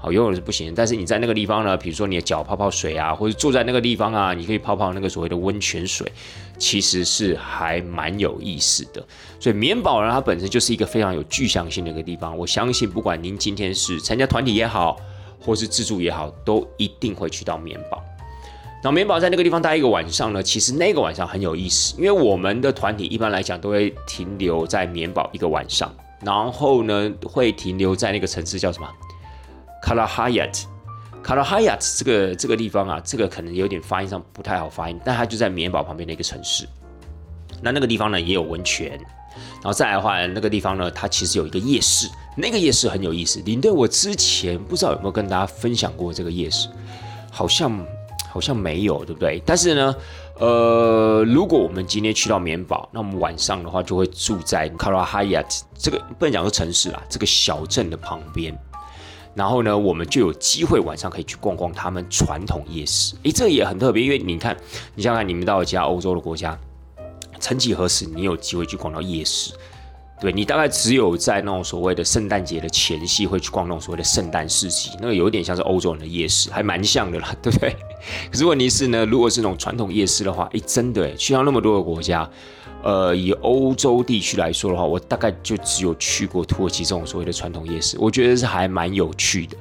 [0.02, 0.74] 好，游泳是不行。
[0.74, 6.10] 但是你在那个地方呢，比如说你的脚泡泡水啊，或者坐在那个地方啊，你可以泡泡那个所谓的温泉水，
[6.58, 9.00] 其实是还蛮有意思的。
[9.38, 12.36] 所以棉宝呢，它本身就是一个非常有具象性的一个地方。
[12.36, 14.96] 我相信，不管您今天是参加团体也好，
[15.40, 18.02] 或是自助也好，都一定会去到棉宝。
[18.82, 28.88] 那棉堡在那个地方待一个晚上呢，其实那个晚上很有意思，因为我们的团体一般来讲都会停留在棉宝一个晚上，然后呢会停留在那个城市叫什么？
[29.82, 30.68] 卡拉哈亚特，
[31.22, 36.66] 卡拉哈亚特这个这个地方啊，这个可能有点发音上不太好发音，但它就在棉堡旁边的一个城市。
[37.60, 43.40] 那那个地方呢也有温泉，然后再来的话，那个地方呢它其实有一个夜市，那个夜市很有意思。
[43.42, 46.68] 领队，我之前不知道有没有跟大家分享过这个夜市，
[47.30, 47.84] 好像。
[48.32, 49.42] 好像没有，对不对？
[49.44, 49.94] 但是呢，
[50.38, 55.44] 呃，如果我们今天去到棉堡，那我们晚上的话就会住在卡拉哈亚
[55.76, 58.58] 这个不能讲是城市啦，这个小镇的旁边。
[59.34, 63.14] 然后呢，我们就有机会晚上可以去逛逛他们传统夜市。
[63.22, 64.56] 诶，这也很特别，因为你看，
[64.94, 66.58] 你想想，你们到其他欧洲的国家，
[67.40, 69.52] 曾几何时，你有机会去逛到夜市？
[70.22, 77.74] 对你大概只有在那种所谓的圣诞节的前夕会去逛那种所谓的圣诞市集，那个有点像是欧洲人的夜市，还蛮像的啦， 对不对？
[78.30, 82.30] 可是问题是呢，如果是那种传统夜市的话，诶，真的诶，去到那么多个国家，
[82.84, 89.56] 呃，以欧洲地区来说的话，我大概就只有去过土耳其这种所谓的传统夜市，我觉得是还蛮有趣的。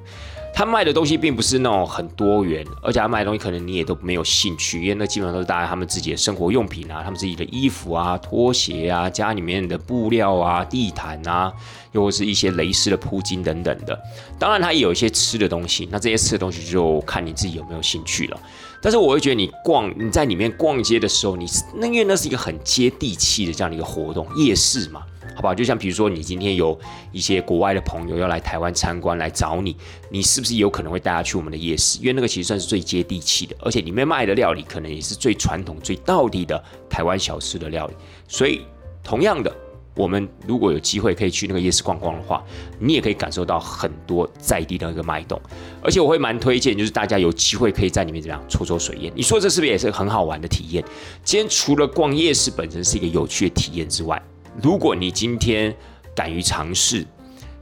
[0.53, 11.51] 他卖的东西并不是那种很多元，而且他卖的东西可能你也都没有兴趣，因为那基本上都是大家他们自己的生活用品啊，他们自己的衣服啊、拖鞋啊、家里面的布料啊、地毯啊，
[11.93, 13.99] 又或是一些蕾丝的铺巾等等的。
[14.37, 18.39] 当然，他也有一些吃的东西，那这些吃的东西就看你自己有没有兴趣了。
[18.81, 25.03] 但是我会觉得你逛你在里面逛街的时候，你那因为那是一个很接地气的这样的一个活动，夜市嘛。
[25.33, 26.77] 好吧，就像比如说，你今天有
[27.13, 29.77] 一些国外的朋友要来台湾参观来找你，
[30.09, 31.99] 你是不是有可能会带他去我们的夜市？
[31.99, 37.93] 因为那个其实算是最接地气的，而且里面卖的料理可能也是最传统、最道地的台湾小吃的料理。
[38.27, 38.61] 所以，
[39.03, 39.55] 同样的，
[39.93, 42.43] 我们如果有机会可以去那个夜市逛逛的话，
[42.79, 45.39] 你也可以感受到很多在地的一个脉动。
[45.83, 49.11] 而且我会蛮推荐，就是大家有机会可以在里面怎么样抽抽水烟。
[49.15, 50.83] 你说这是不是也是很好玩的体验？
[51.23, 54.21] 今天除了逛夜市本身是一个有趣的体验之外，
[54.61, 55.75] 如果你今天
[56.15, 57.05] 敢于尝试，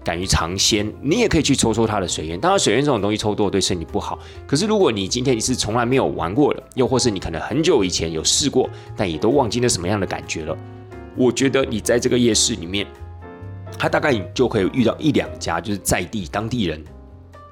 [0.04, 2.40] 敢于尝鲜，你也可以去抽抽它的水烟。
[2.40, 4.18] 当然，水烟这种东西抽多对身体不好。
[4.48, 10.58] 可是，如果你今天你是从来没有玩过的，又或是你可能很久以前有试过，但也都忘记了什么样的感觉了，
[11.20, 12.88] 我觉得你在这个夜市里面，
[13.78, 16.82] 他大概你就可以遇到一两家就是在地当地人，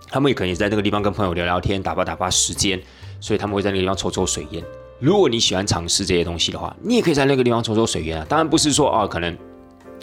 [0.07, 2.81] 他们也可能也在那个地方跟朋友聊聊天，打发打发时间，
[3.19, 4.63] 所以他们会在那个地方抽抽水烟。
[5.01, 8.25] 如果你喜欢尝试这些东西的话，你也可以在那个地方抽抽水烟啊。
[8.29, 9.37] 当然不是说哦，可能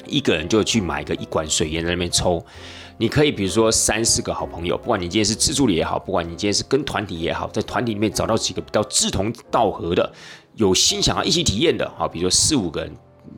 [0.07, 2.45] 一个人就去买个一管水烟在那边抽。
[2.99, 10.13] 你可以比如说三四个好朋友，不管你今天是自助也好，不管你今天是跟团体也好，在团体里面找到几个比较志同道合的、
[10.57, 12.93] 有心想要一起体验的，好，比如说四五个人，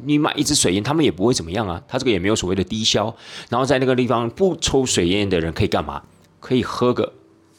[0.05, 1.83] 你买一支水烟，他们也不会怎么样啊。
[1.89, 3.15] 他这个也没有所谓的低消。
[3.49, 6.03] 然后在那个地方不抽水烟的人可以干嘛？
[6.41, 7.13] 可以喝个。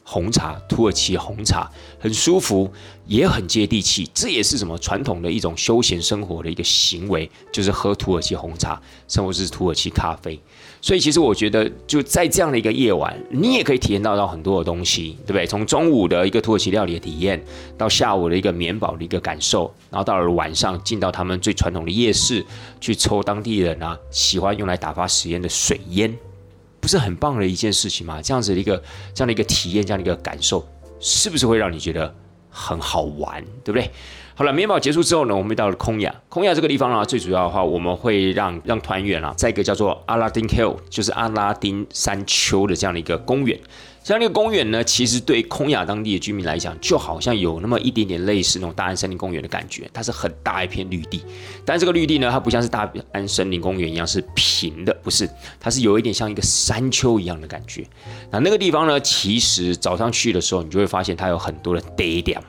[0.09, 1.69] 红茶，土耳其红茶
[1.99, 2.71] 很舒服，
[3.07, 4.09] 也很接地气。
[4.13, 10.39] 这也是什么传统的一种休闲生活的一个行为，就是喝土耳其红茶，甚至是土耳其咖啡。
[10.79, 15.45] 所以，其实我觉得就在这样的一个夜晚，你也可以体验到到很多的东西，对不对？
[15.45, 17.43] 从中午的一个土耳其料理的体验，
[17.77, 22.45] 到下午的一个棉堡的一个感受，然后到了晚上进到他们最传统的夜市，
[22.79, 26.15] 去抽当地人啊喜欢用来打发时间的水烟。
[26.79, 28.21] 不是很棒的一件事情吗？
[28.21, 28.81] 这样子的一个
[29.13, 30.65] 这样的一个体验，这样的一个感受，
[30.99, 32.15] 是不是会让你觉得
[32.49, 33.89] 很好玩，对不对？
[34.37, 36.13] 好了，棉堡结束之后呢，我们到了空雅。
[36.29, 43.59] 空雅这个地方呢，最主要的话，我们会让让团员啊，在一个叫做阿拉丁 Hill，就是阿拉丁山丘的这样的一个公园。
[44.03, 49.89] 像那个公园呢，其实对空雅当地的居民来讲，就好像有那么一点点类似那种大安森林公园的感觉。
[49.91, 51.23] 它是很大一片绿地，
[51.65, 55.27] 但这个绿地呢，它不像是大安森林公园一样是平的，不是，
[55.59, 57.83] 它是有一点像一个山丘一样的感觉。
[58.29, 62.39] 那那个地方呢，其实早上去的时候，你就会发现它有很多的 day 点。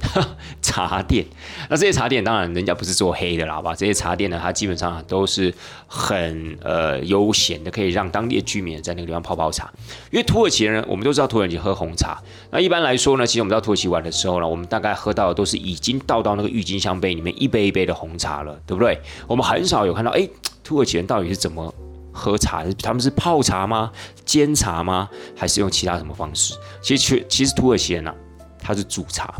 [0.62, 1.24] 茶店，
[1.68, 3.74] 那这些茶店当然人家不是做黑的啦，好吧？
[3.74, 5.52] 这些茶店呢，它基本上都是
[5.86, 9.70] 很呃悠闲的，可以让当地的居民在那个地方泡泡茶。
[10.10, 12.18] 因为土耳其人，我们都知道土耳其喝红茶。
[12.50, 19.00] 那一般来说呢，其实我们到土耳其玩的时候呢，我们大概喝到的都是已经倒到那个郁金香杯里面一杯一杯的红茶了，对不对？
[19.26, 20.28] 我们很少有看到，哎，
[20.62, 21.72] 土耳其人到底是怎么
[22.12, 22.64] 喝茶？
[22.82, 23.90] 他们是泡茶吗？
[24.24, 25.08] 煎茶吗？
[25.36, 26.54] 还是用其他什么方式？
[26.82, 28.14] 其实，其实土耳其人呢，
[28.58, 29.34] 他是煮茶。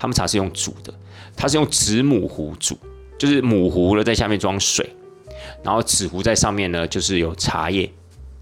[0.00, 0.94] 他们茶是用煮的，
[1.36, 2.74] 它是用纸母壶煮，
[3.18, 4.88] 就是母壶呢在下面装水，
[5.62, 7.92] 然后纸壶在上面呢就是有茶叶、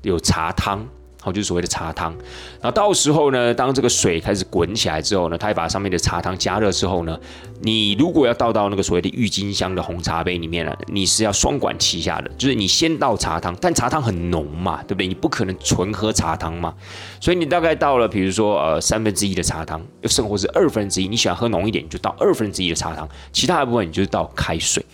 [0.03, 0.87] 有茶汤，
[1.33, 2.13] 就是所谓的茶汤。
[2.61, 7.19] 然后到时候呢，当这个水开始滚起来之后呢，它会把上面的茶汤加热之后呢，
[7.63, 15.07] 你如果要倒到那个所谓的郁金香的红茶杯里面呢，你是要双管齐下的，就是你先倒茶汤，但茶汤很浓嘛，对不对？
[15.07, 16.75] 你不可能纯喝茶汤嘛，
[17.21, 24.85] 所以你大概倒了，比如说呃三分之一的茶汤，又甚或是二分之一，你喜欢喝浓一点，你就倒二分之一的茶汤，其他的部分你就是倒开水。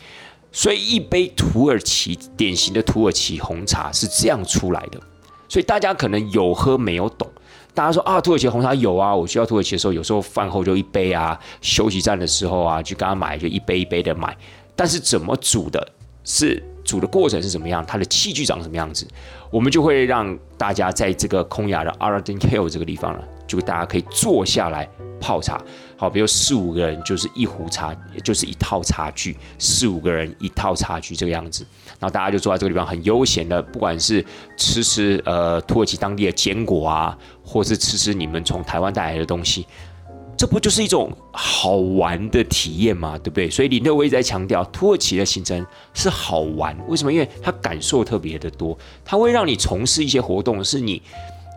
[0.52, 5.00] 所以一杯土耳其典型的土耳其红茶是这样出来的。
[5.48, 7.30] 所以大家可能有喝没有懂。
[7.72, 14.36] 大家说啊，土耳其红茶有啊，我需要土耳其的时候，有时候饭后就一杯啊，休息站的时候啊，去跟他买，就一杯一杯的买。
[14.76, 15.84] 但是怎么煮的，
[16.22, 19.06] 是煮的过程是怎么样，它的器具长什么样子，
[19.50, 24.88] 我们就会让大家在这个空雅的 Arden Hill 这个地方呢，就大家可以坐下来
[25.20, 25.60] 泡茶。
[25.96, 31.66] 好，比如四五个人就是一壶茶，也就是一套茶具，四五个人一套茶具这个样子，
[31.98, 34.24] 然后大家就坐在这个地方很悠闲的，不管是
[34.56, 39.66] 吃吃呃土耳其当地的坚果啊，或是吃吃你们从台湾带来的东西，
[40.36, 43.18] 这不就是一种好玩的体验吗？
[43.18, 43.48] 对不对？
[43.48, 47.12] 所以领队我一直在强调，土耳其的行程是好玩，为什么？
[47.12, 51.00] 因为它感受特别的多，它会让你从事一些活动，是你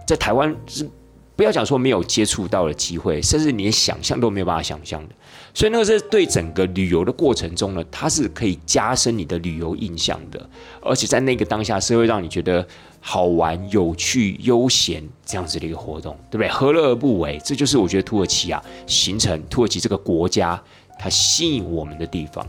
[0.06, 0.89] 在台湾是。
[1.36, 5.13] 不要讲说没有接触到的机会，甚至连想象都没有办法想象的。
[5.58, 10.48] 所以那个是对整个旅游的过程中呢，它是可以加深你的旅游印象的，
[10.84, 12.63] 而且在那个当下是会让你觉得
[13.00, 16.48] 好玩、有趣、悠闲这样子的一个活动，对不对？
[16.48, 17.41] 何乐而不为？
[17.43, 20.62] 这就是我觉得土耳其啊，形成土耳其这个国家
[21.00, 22.46] 它吸引我们的地方。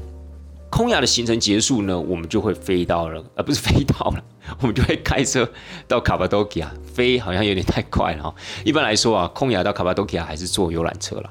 [0.69, 4.23] 空雅的行程结束呢，我们就会飞到了，而不是飞到了。
[4.61, 5.51] 我们就会开车
[5.87, 8.35] 到卡巴多基亚，飞好像有点太快了哈。
[8.67, 11.31] 一般来说啊，空雅到卡巴多基亚还是坐游览车了。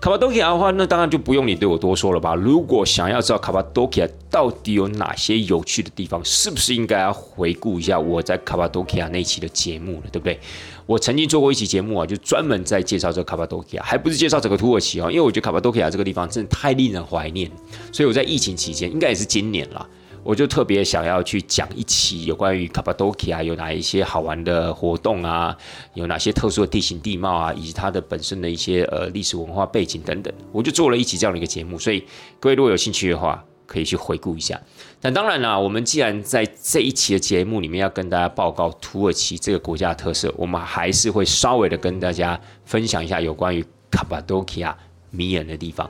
[0.00, 2.32] 卡巴多基亚的话，那当然就不用你对我多说了吧。
[2.32, 10.38] 如果想要知道卡巴多基亚到底有哪些有趣的地方，是不是应该要回顾一下我在卡巴多基亚那一期的节目了，对不对？
[10.86, 17.50] 我曾经做过一期节目啊，就专门在介绍这个卡巴多基亚，还不是介绍整个土耳其啊，因为我觉得卡巴多基亚这个地方真的太令人怀念，
[17.92, 19.84] 所以我在疫情期间，应该也是今年了。
[20.22, 25.56] 我就特别想要去讲一期有关于卡巴多基亚有哪一些好玩的活动啊，
[25.94, 31.78] 有哪些特殊的地形地貌啊，以及它的本身的一些呃历史文化背景等等，我就做了一期这样的一个节目。
[31.78, 32.04] 所以
[32.38, 34.60] 各位如果有兴趣的话，可以去回顾一下。
[35.00, 44.76] 但当然啦，我们既然在这一期的节目里面要跟大家报告土耳其这个国家的特色，我们还是会稍微的跟大家分享一下有关于卡巴多基亚
[45.10, 45.88] 迷人的地方。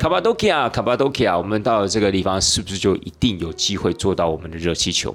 [0.00, 5.14] 卡巴多基亚，卡巴多基亚，我们到了这个地方，是不是就一定有机会坐到我们的热气球？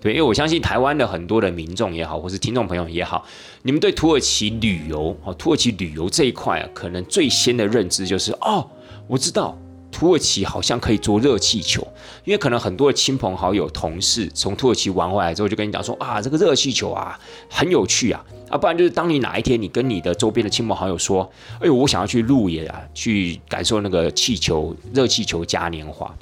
[0.00, 3.24] 对，因为我相信台湾的很多的民众也好，或是听众朋友也好，
[3.62, 8.68] 你们对土耳其旅游，哦，土耳其旅游这一块啊，可能最先的认知就是，哦，
[9.06, 9.56] 我知道。
[9.92, 11.86] 土耳其好像可以坐热气球，
[12.24, 17.16] 因为可能很多的亲朋好友、同事从土耳其玩回来之后，就跟你讲说啊，这个热气球啊
[17.48, 18.20] 很有趣啊，
[18.54, 26.14] 啊，不然就是当你哪一天你跟你的周边的亲朋好友说，哎呦，我想要去路野啊，去感受那个气球热气球嘉年华。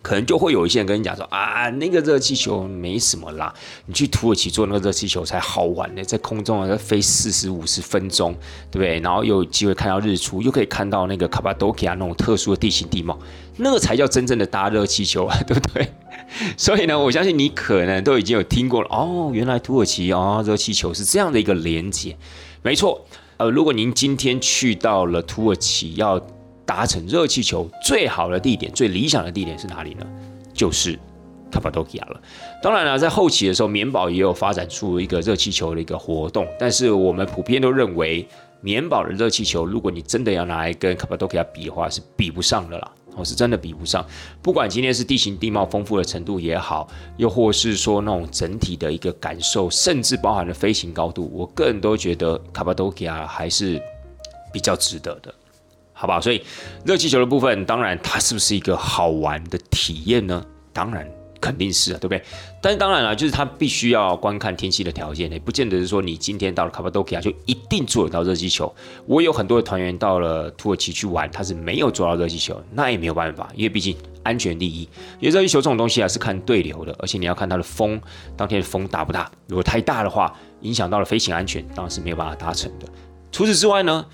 [0.00, 3.52] 可能就会有一些人跟你讲说啊，那个热气球没什么啦，
[3.84, 8.32] 你去土耳其坐那个热气球才好玩呢，在空中啊飞四十五十分钟，
[8.70, 8.98] 对不对？
[9.00, 13.18] 然后又有机会看到日出，又可以看到那个卡巴多基亚那种特殊的地形地貌，
[13.58, 15.86] 那个才叫真正的搭热气球啊，对不对？
[16.56, 22.16] 所以呢，我相信你可能都已经有听过了哦，原来土耳其啊热气球是这样的一个连接，
[22.62, 23.04] 没错。
[23.36, 26.20] 呃，如果您今天去到了土耳其要。
[26.64, 30.06] 搭乘热气球最好的地点、最理想的地点是哪里呢？
[30.54, 30.96] 就是
[31.50, 32.20] 卡巴多基亚了。
[32.62, 38.26] 当然了，在后期的时候，棉堡也有发展出一个热气球的一个活动，但是我们普遍都认为，
[38.60, 42.92] 棉堡的热气球，如果你真的要拿来跟卡巴多基亚比的话，是比不上的啦。
[43.16, 44.04] 我是真的比不上。
[44.40, 53.80] 不管今天是地形地貌丰富的程度也好，又或是说那种整体的一个感受，甚至包含了飞行高度，我个人都觉得卡巴多基亚还是
[54.52, 55.34] 比较值得的。
[55.92, 56.42] 好不好，所以
[56.84, 60.44] 热气球的部分，当然它是不是一个好玩的体验呢？
[60.72, 61.06] 当然
[61.42, 62.22] 肯定是啊，对不对？
[62.62, 68.72] 但是当然了，就是它必须要观看天气的条件，也不见得是说你今天到了卡巴多基亚就一定做得到热气球。
[69.06, 74.82] 我有很多的团员到了土耳其去玩，他是没有坐到热气球，那也没有办法，因为毕竟安全第一。
[75.18, 78.00] 因为热气球这种东西啊是看对流的，而且你要看它的风，
[78.36, 79.28] 当天的风大不大？
[79.48, 82.86] 如果太大的话，影响到了飞行安全，当然是没有办法达成的。
[83.32, 84.06] 除此之外呢？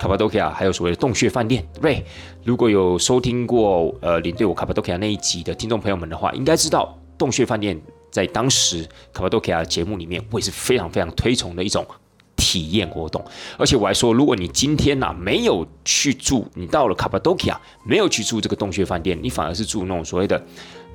[0.00, 2.02] 卡巴多克亚还有所谓的洞穴饭店，对？
[2.42, 7.78] 如果有收听过呃领队我卡巴多克亚那一集的听众朋友们的话，应该知道洞穴饭店
[8.10, 11.86] 在当时卡巴多克亚节目里面，我也是非常非常推崇的一种
[12.34, 13.22] 体验活动。
[13.58, 20.42] 而且我还说，如果你今天呐没有去住，你到了卡巴多基亚没有去住这个洞穴饭店，你反而是住那种所谓的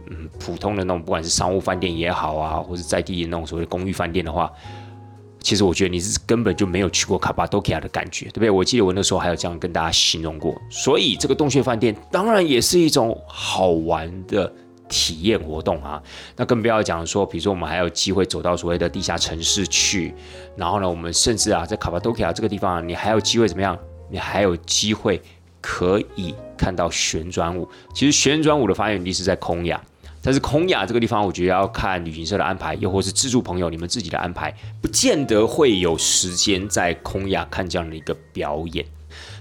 [0.10, 4.52] 嗯普通的那种，不管是商务饭店也好啊，或者在地的那种所谓的公寓饭店的话。
[5.46, 8.50] 其实我觉得你是根本就没有去过卡巴多奇亚的感觉，对不对？
[8.50, 10.60] 我记得我那时候还有这样跟大家形容过。
[10.72, 14.52] 所以这个洞穴饭店当然也是一种好玩的
[14.90, 16.02] 体验活动啊。
[16.36, 20.16] 那更不要讲说，比如说我们还有机会走到所谓的地下城市去，
[20.58, 23.78] 然后呢，我们甚至啊，在卡巴多奇亚这个地方，你还有机会怎么样？
[24.10, 25.22] 你还有机会
[25.62, 27.70] 可以看到旋转舞。
[27.94, 29.80] 其实旋转舞的发源地是在空亚。
[30.26, 34.52] 但是空雅这个地方，我觉得要看旅行社的安排，又或是自助朋友你们自己的安排，
[34.82, 38.84] 不见得会有时间在空雅看这样的一个表演。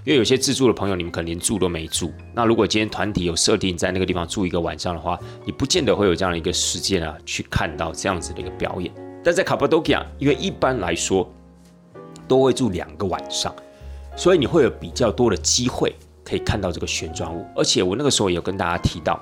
[0.05, 2.13] 因为有些自助的朋友，你们可能连住都没住。
[2.35, 8.93] 那如果今天团体有设定在那个地方住一个晚上的话，你不见得会有这样的一个时间啊，去看到这样子的一个表演。
[9.23, 11.27] 但在卡帕多奇亚，因为一般来说
[12.27, 13.51] 都会住两个晚上，
[14.15, 17.43] 所以你会有比较多的机会可以看到这个旋转舞。
[17.55, 19.19] 而且我那个时候也有跟大家提到。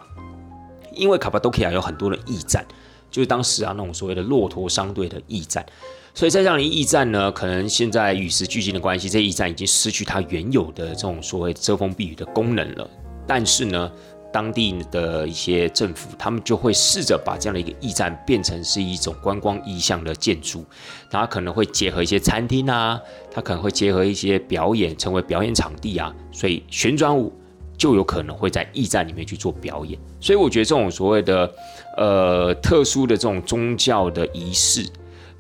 [0.96, 2.66] 因为卡巴多奇亚有很多的驿站，
[3.12, 5.66] 就是当时啊那种所谓的骆驼商队的驿站，
[6.14, 12.90] 所以在这样的驿站呢，可能现在与时俱进的关系，这驿站已经失去它原有的这种所谓遮风避雨的功能了。
[13.28, 13.92] 但是呢，
[14.32, 20.66] 当地的一些政府，他们就会试着把这样的一个驿站变成是一种观光意向的建筑，
[21.10, 23.00] 它可能会结合一些餐厅啊，
[23.32, 27.32] 它可能会结合一些表演，成为表演场地啊，所以旋转舞。
[27.78, 31.54] 就有可能会在驿站里面去做表演，所以我觉得这种所谓的
[31.98, 34.88] 呃特殊的这种宗教的仪式，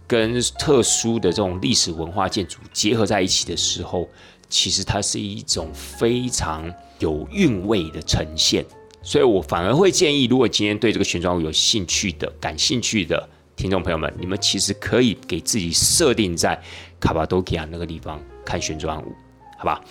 [0.07, 4.09] 跟特殊的这种历史文化建筑结合在一起的时候，
[4.49, 6.69] 其实它是一种非常
[6.99, 8.65] 有韵味的呈现。
[9.01, 16.61] 所以我反而会建议，如果今天对这个旋转舞有兴趣的、感兴趣的听众朋友们，你们其实可以给自己设定在
[16.99, 19.13] 卡巴多基亚那个地方看旋转舞。
[19.57, 19.81] 好吧，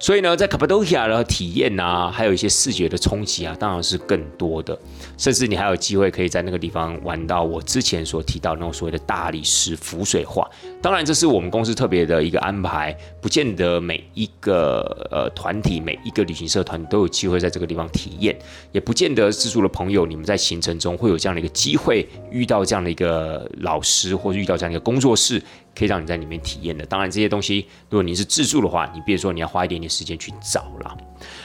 [0.00, 4.78] 所以呢，在卡帕多西亚的体验啊，还有一些视觉的冲击啊，当然是更多的。
[5.16, 10.48] 甚至你还有机会可以在那个地方玩到我之前所提到那种所谓的大理石浮水画。
[10.80, 18.38] 当然，这是我们公司特别的一个安排，不见得每一个呃团体、每一个旅行社团都有机会在这个地方体验，
[18.72, 25.42] 也不见得自助的朋友你们在行程中会有这样的一个机会遇到这样的一个老师，或者遇到这样一个工作室。
[25.76, 26.84] 可以让你在里面体验的。
[26.86, 30.96] 当然，这些东西如果你是自助的话，你比如说你要花一点点时间去找了。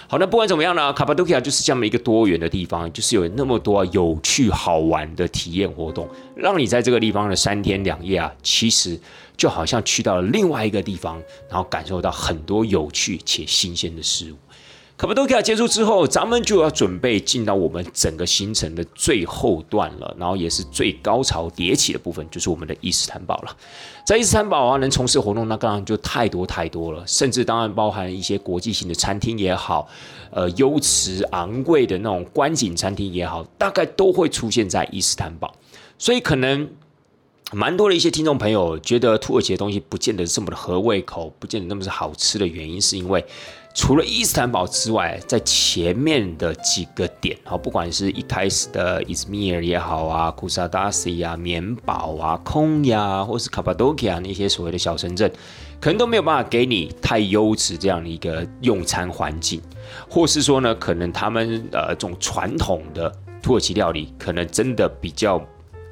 [0.08, 9.00] 好，那不管怎么样呢，卡巴多奇亚就是这么一个多元的地方，就是有那么多有趣好玩的体验活动，让你在这个地方的三天两夜啊，其实
[9.36, 14.36] 就好像去到了另外一个地方，然后感受到很多有趣且新鲜的事物。
[14.96, 23.58] 卡巴多奇亚结束之后，咱们就要准备进到我们整个行程的最后段了，然后也是最高潮迭起的部分，就是我们的伊斯坦堡了。
[24.06, 29.90] 在伊斯坦堡啊，能从事活动那当然就太多太多了，甚至当然包含一些国际性的餐厅也好，
[30.30, 35.52] 呃，优质昂贵的那种观景餐厅也好，大概都会出现在伊斯坦堡。
[35.98, 36.70] 所以可能
[37.54, 43.24] 蛮多的一些听众朋友觉得土耳其的东西不见得这么的合胃口，不见得那么是好吃的原因，是因为。
[43.76, 55.32] 除了伊斯坦堡之外，在前面的几个点，好，不管是一开始的伊斯米尔也好啊，库萨达西啊、棉堡啊、空呀，或是卡巴多奇亚那些所谓的小城镇，
[55.82, 59.60] 可能都没有办法给你太优质这样的一个用餐环境，
[60.08, 65.44] 或是说呢，可能他们呃这种传统的土耳其料理，可能真的比较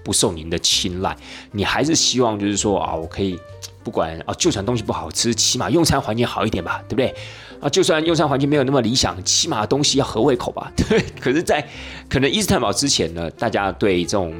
[0.03, 1.15] 不受您的青睐。
[1.51, 3.39] 你还是希望就是说啊，我可以
[3.83, 7.13] 不管啊，就算东西不好吃，起码用餐环境好一点吧，对不对？
[7.61, 10.71] 啊，就算用餐环境没有那么理想，起码东西要合胃口吧？
[10.75, 11.03] 对。
[11.21, 11.63] 可是，在
[12.09, 14.33] 可能伊斯坦堡之前呢，大家对这种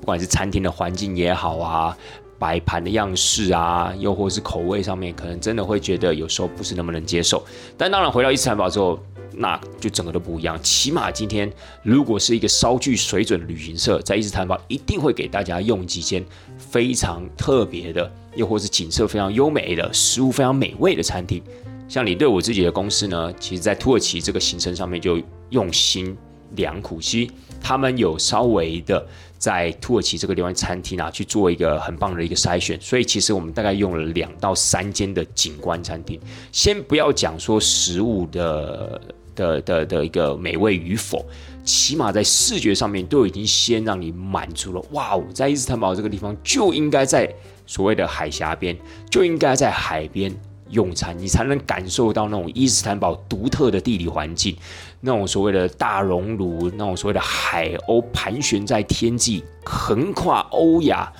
[0.00, 1.96] 不管是餐厅的环境也好啊，
[2.38, 7.42] 摆盘的样式啊，又或是口味上面，可能真的会觉得有时候不是那么能接受。
[7.78, 8.98] 但当然，回到伊斯坦堡之后，
[9.32, 10.58] 那就整个都不一样。
[10.62, 11.50] 起码今天
[11.82, 16.24] 如果是一个稍具水准的旅行社，在伊斯坦堡一定会给大家用几间
[16.58, 21.42] 非常特别的，又或是景色非常优美的、食物非常美味的餐厅。
[21.88, 25.20] 像你对我自己的公司呢，其实，在土耳其这个行程上面就
[25.50, 26.16] 用心
[26.56, 29.06] 良苦，其实他们有稍微的
[29.38, 36.20] 在土耳其这个地方餐厅啊去做一个很棒的一个筛选，所以其实我们大概用了两到三间的景观餐厅。
[36.52, 39.00] 先不要讲说食物的
[39.34, 41.24] 的的的一个美味与否，
[41.64, 44.84] 起码在视觉上面都已经先让你满足了。
[44.92, 47.32] 哇哦，在伊斯坦堡这个地方就应该在
[47.66, 48.76] 所谓的海峡边，
[49.10, 50.34] 就应该在海边。
[50.70, 54.56] 用餐，你才能感受到那种伊斯坦堡独特的地理环境，
[55.00, 61.12] 那种所谓的大熔炉，那种所谓的海鸥盘旋在天际，横跨欧亚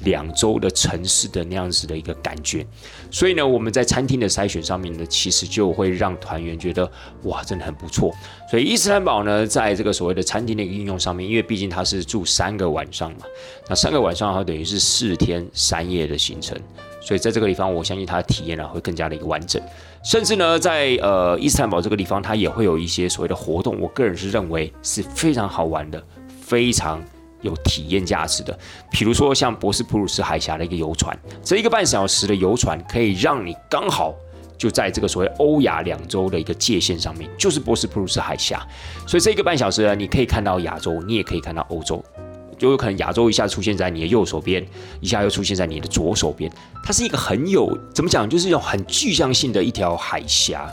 [0.00, 2.66] 两洲的城市的那样子的一个感觉。
[3.10, 6.90] 所以呢，我们在餐厅的筛选上面呢，其实就会让团员觉得
[7.24, 8.10] 哇，真的很不错。
[8.50, 13.26] 所以伊斯坦堡呢，在这个所谓的餐厅的应用上面，因为毕竟它是住三个晚上嘛，
[13.68, 16.58] 那三个晚上的话等于是四天三夜的行程。
[17.02, 19.60] 所以在这个地方，我相信它的体验呢会更加的一个完整。
[20.02, 26.02] 甚至呢，在呃伊斯坦堡这个地方，它也会有一些所谓的活动，我个人是认为是非常好玩的，
[26.40, 27.02] 非常
[27.42, 28.58] 有体验价值的。
[28.90, 34.14] 比如说像博斯普鲁斯海峡的一个游船，这一个半小时的游船可以让你刚好。
[34.58, 38.62] 就在这个所谓欧亚两洲的一个界限上面，就是博斯普鲁斯海峡，
[39.06, 42.04] 所以这一个半小时呢，你可以看到亚洲，你也可以看到欧洲，
[42.60, 44.62] 就有可能亚洲一下出现在你的右手边，
[45.00, 46.52] 一下又出现在你的左手边，
[46.84, 50.68] 它是一个很有怎么讲，就是一种很具象性的一条海峡。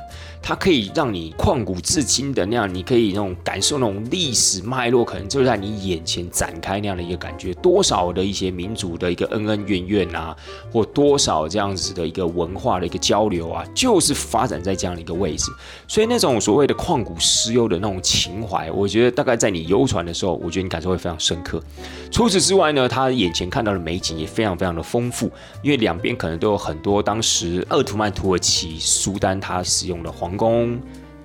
[0.47, 7.53] 它可以让你旷古至今的那样，你可以那种感受那种历史脉络，可能就在你眼前展开那样的一个感觉。
[7.55, 10.33] 多少的一些民族的一个恩恩怨怨啊，
[10.71, 15.51] 或多少这样子的一个文化的一个交流啊，就是发展在这样的一个位置。
[15.85, 21.61] 所以那种所谓的旷古诗幽的那种情怀，我觉得大概在你游船的时候，我觉得你感受会非常深刻。
[22.09, 25.29] 除此之外呢，他眼前看到的美景也非常非常的丰富，
[25.61, 30.36] 因为两边可能都有很多当时鄂图曼土耳其苏丹他使用的黄。
[30.38, 30.79] 宫、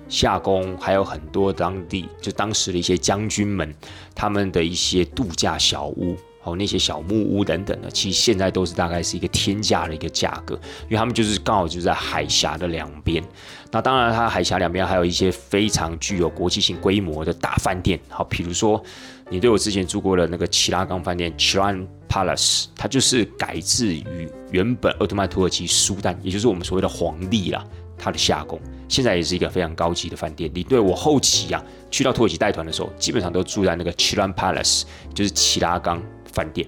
[0.09, 3.73] 夏宫，还有很多当地就当时的一些将军们，
[4.13, 13.23] 他们的一些度假小屋，哦，那些小木屋等等的，其实现在都是大概是一个天价的一个价格，因为他们就是刚好就在海峡的两边。
[13.71, 18.83] 那当然，它海峡两边还有一些非常具有国际性规模的大饭店，好，比如说
[19.29, 27.65] 你对我之前住过的那个奇拉冈饭店 （Chiran Palace），它就是改制于原本奥特曼土耳其苏丹，也就是我们所谓的皇帝啦。
[27.97, 30.49] 他的夏宫现在也是一个非常高级的饭店。
[30.53, 34.83] 你对我后期啊去到土耳其带团的时候，基本上都住在那个 Chilan Palace，
[35.13, 36.67] 就是齐拉冈饭店。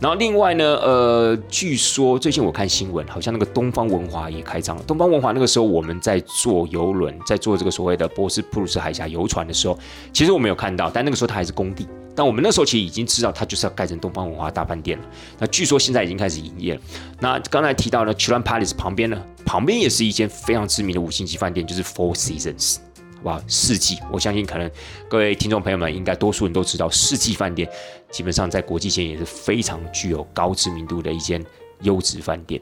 [0.00, 4.82] 然后另外呢，呃，据说最近我看新闻，好像那个东方文华也开张了。
[4.82, 9.78] 东方文华那个时候我们在坐游轮，在做这个所谓的波斯普鲁斯海峡游船的时候，
[10.12, 11.86] 其实我没有看到，但那个时候它还是工地。
[12.14, 15.04] 但我们那时候其实已经知道，它就是要盖成东方文化大饭店了。
[15.38, 16.80] 那据说现在已经开始营业了。
[17.20, 22.76] 那刚才提到呢 c h i l a n Palace 旁边呢，旁边也是一间非常知名的五星级饭店，就是 Four Seasons，
[23.16, 23.40] 好不好？
[23.48, 24.70] 四季，我相信可能
[25.08, 27.68] 各位听众朋友们应该多数人都知道，四季饭店
[28.10, 31.44] 基本上在国际间也是非常具有高知名度的一间
[31.80, 32.60] 优质饭店，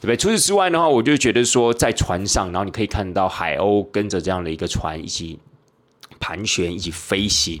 [0.00, 0.16] 对不对？
[0.16, 5.38] 除此之外的话，我就觉得说，在船上，然后你可以看到海鸥跟着这样的一个船一起
[6.18, 7.60] 盘旋，一起飞行。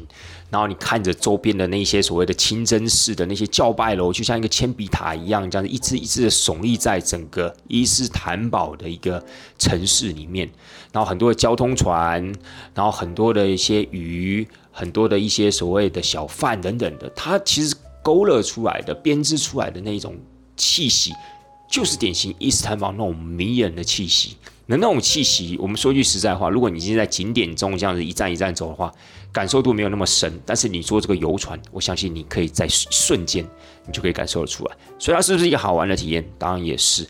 [0.54, 9.20] 然后你看着周边的那些所谓的清真寺的那些教拜楼，就像一个铅笔塔一样，这样一只一只的耸立在整个伊斯坦堡的一个
[9.58, 10.48] 城市里面。
[10.92, 12.22] 然后很多的交通船，
[12.72, 20.16] 然后很多的一些鱼，很多的一些所谓的小贩等等的，它其实勾勒出来的、编织出来的那种
[20.56, 21.12] 气息，
[21.68, 24.36] 就是典型伊斯坦堡那种迷人的气息。
[24.66, 28.90] 那那种气息，我们说句实在话，如果你今天在景点中这样子一站一站走的话，
[29.30, 30.40] 感受度没有那么深。
[30.46, 33.44] 但是你坐这个游船，我相信你可以在瞬间，
[33.86, 34.76] 你就可以感受得出来。
[34.98, 36.24] 所以它是不是一个好玩的体验？
[36.38, 37.06] 当然也是。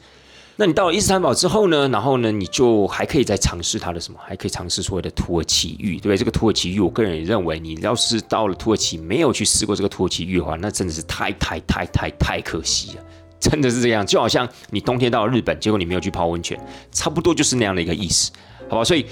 [0.56, 1.88] 那你到了伊斯坦堡之后呢？
[1.88, 4.18] 然后呢，你就还可以再尝试它的什么？
[4.24, 6.16] 还可以尝试所谓的土耳其浴，对不对？
[6.16, 13.04] 这个土耳其浴，我个人也认为，你要是到了土耳其没有去试过这个土耳其浴的话，那真的是太太太太太可惜了。
[13.50, 16.58] 真的是这样，就好像你冬天到了日本，结果你没有去泡温泉，
[16.90, 18.32] 差不多就是那样的一个意思，
[18.70, 18.84] 好吧？
[18.84, 19.04] 所以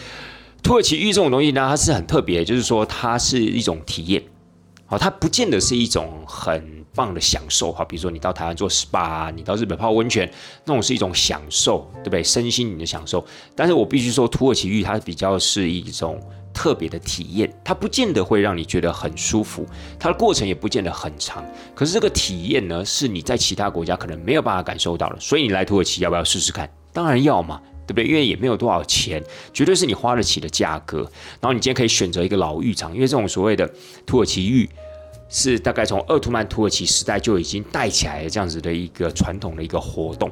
[0.62, 4.22] 土耳其浴这种东西呢，它是很特别，就是说它是一种体验，
[4.86, 7.84] 好，它不见得是一种很棒的享受，哈。
[7.84, 10.32] 比如说你到台湾做 SPA，你到日本泡温泉，
[10.64, 12.22] 那种是一种享受，对不对？
[12.22, 13.22] 身心灵的享受。
[13.54, 16.18] 但是我必须说，土耳其浴它比较是一种。
[16.52, 19.66] 特别的体验，它不见得会让你觉得很舒服，
[19.98, 21.44] 它的过程也不见得很长。
[21.74, 25.20] 可是这个体验呢，是你在其他国家可能没有办法感受到的。
[25.20, 26.70] 所以你来土耳其要不要试试看？
[26.92, 28.06] 当然要嘛，对不对？
[28.06, 29.22] 因为也没有多少钱，
[29.52, 30.98] 绝对是你花得起的价格。
[31.40, 33.68] 然后你今天可以选择一个老浴场，因为这种所谓的
[34.04, 34.68] 土耳其浴
[35.28, 40.30] 是大概从奥图曼土耳其时代就已经带起来的这样子的一个传统的一个活动。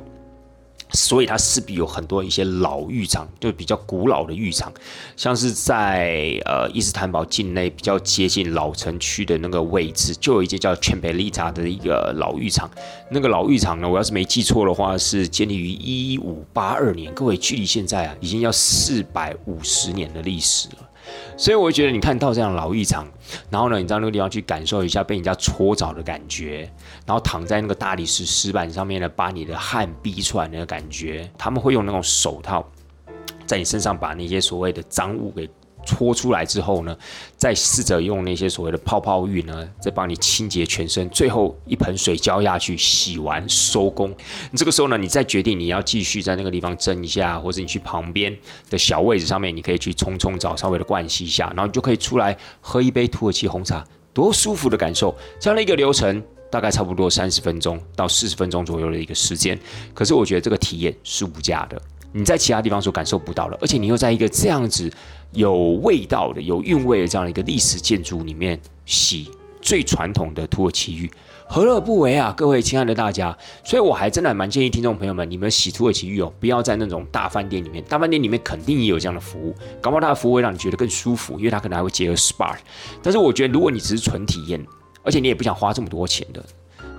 [0.92, 4.72] 所以它势必有很多一些老浴场，就比较古老的浴场，
[5.16, 12.70] 像是在呃伊斯坦堡境内比较接近老城区的那个位置，就有一间叫 c h a m b e l i t a 的一个老浴场。
[13.10, 20.89] 那个老浴场呢，我要是没记错的话，是建立于一五八二年，各位距离现在啊，已经要四百五十年的历史了。
[21.36, 23.06] 所以我觉得，你看到这样老浴场，
[23.48, 26.70] 然后呢，你到那个地方去感受一下被人家搓澡的感觉，
[27.06, 32.66] 然后躺在那个大理石石板上面呢，把你的汗逼出来那个感觉，他们会用那种手套
[33.46, 35.48] 在你身上把那些所谓的脏物给。
[35.84, 36.96] 搓出来之后呢，
[37.36, 44.14] 再试着用那些所谓的泡泡浴呢，再帮你清洁全身，最后一盆水浇下去，洗完收工。
[44.56, 48.36] 这个时候呢，你再决定你要继续在那个地方蒸一下，或者你去旁边
[48.68, 55.16] 的小位置上面，你可以去冲冲澡，稍微的灌洗一下，然后你就可以出来喝一杯土耳其红茶，多舒服的感受。
[55.38, 59.58] 这样的一个流程，大概差不多三十分钟到四十分钟左右的一个时间。
[59.94, 61.80] 可是我觉得这个体验是无价的，
[62.12, 64.90] 你在其他地方所感受不到的，而且你又在一个这样子
[65.32, 69.30] 有味道的、有韵味的这样的一个历史建筑里面洗
[69.60, 71.10] 最传统的土耳其浴。
[71.52, 73.36] 何乐不为啊，各位亲爱的大家！
[73.64, 77.82] 所以我还真的蛮建议听众朋友们，你们洗土耳其浴哦，不要在那种大饭店里面。
[77.88, 82.54] 大饭店里面肯定也有这样的服务，搞不好它的服务会让你觉得更舒服，因为它可能还会结合 SPA。
[83.02, 84.64] 但是我觉得，如果你只是纯体验，
[85.02, 86.40] 而且你也不想花这么多钱的，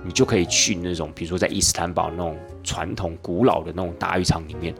[0.04, 4.74] 你就可以去那种，比如说在伊斯坦堡那种传统古老的那种大浴场里面。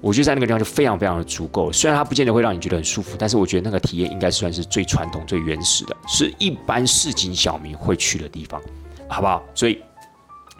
[0.00, 1.72] 我觉得在那个地方就非常非常的足够。
[1.72, 8.62] 虽然它不见得会让你觉得很舒服，但是我觉得那个体验应该算是最传统、最原始的，是一般市井小民会去的地方。
[9.08, 9.42] 好不好？
[9.54, 9.82] 所以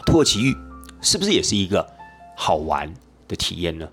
[0.06, 0.56] 土耳其浴
[1.00, 1.86] 是不是也是一个
[2.36, 2.92] 好玩
[3.28, 3.88] 的体验呢？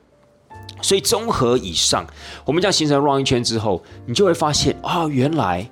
[0.82, 2.08] 所以综合以上，
[2.44, 5.70] 我们这样行程 run 一圈之后，你就会发现啊，原来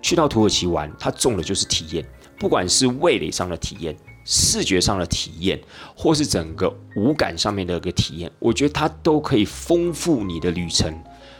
[0.00, 2.04] 去到土耳其玩，它重的就是体验，
[2.38, 5.60] 不管是味蕾上的体验、视觉上的体验，
[5.96, 10.92] 或是整个五感上面的一个体验，我觉得它都可以丰富你的旅程。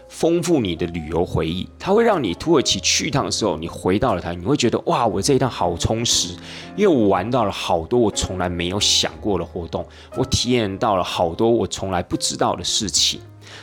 [0.09, 6.29] 丰富你的旅游回忆，它会让你土耳其去一趟的时候，你回到了它，你会觉得哇，我这一趟好充实，
[6.77, 9.85] 因为我玩到了好多我从来没有想过的活动，
[10.17, 13.21] 我体验到了好多我从来不知道的事情。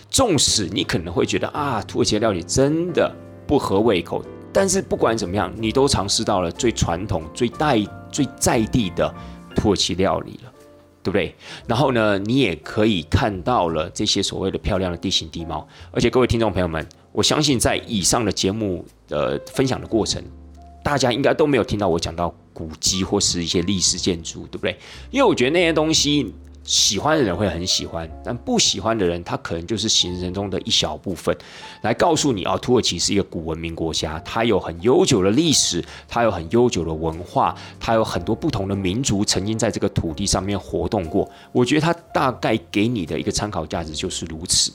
[0.09, 3.09] 纵使你可能会觉得啊，土耳其料理真的
[3.47, 4.21] 不合胃口，
[4.53, 7.79] 但是不管怎么样，你都尝试到了最传统、最带、
[8.11, 9.13] 最在地的
[9.55, 10.51] 土耳其料理了。
[11.05, 11.35] 对不对？
[11.67, 20.23] 然后呢，你也可以看到了这些所谓的漂亮的地形地貌，而且各位听众朋友们，我相信在以上的节目的分享的过程，
[20.81, 24.77] 大家应该都没有听到我讲到古迹或是一些历史建筑，对不对？
[25.11, 26.33] 因为我觉得那些东西。
[26.64, 31.36] 喜欢的人会很喜欢，但不喜欢的人，他可能就是行程中的一小部分。
[31.82, 41.30] 来告诉你啊，土耳其是一个古文明国家，它有很悠久的历史，它有很悠久的文化，它有很多不同的民族曾经在这个土地上面活动过。
[41.51, 44.72] 我觉得它大概给你的一个参考价值就是如此。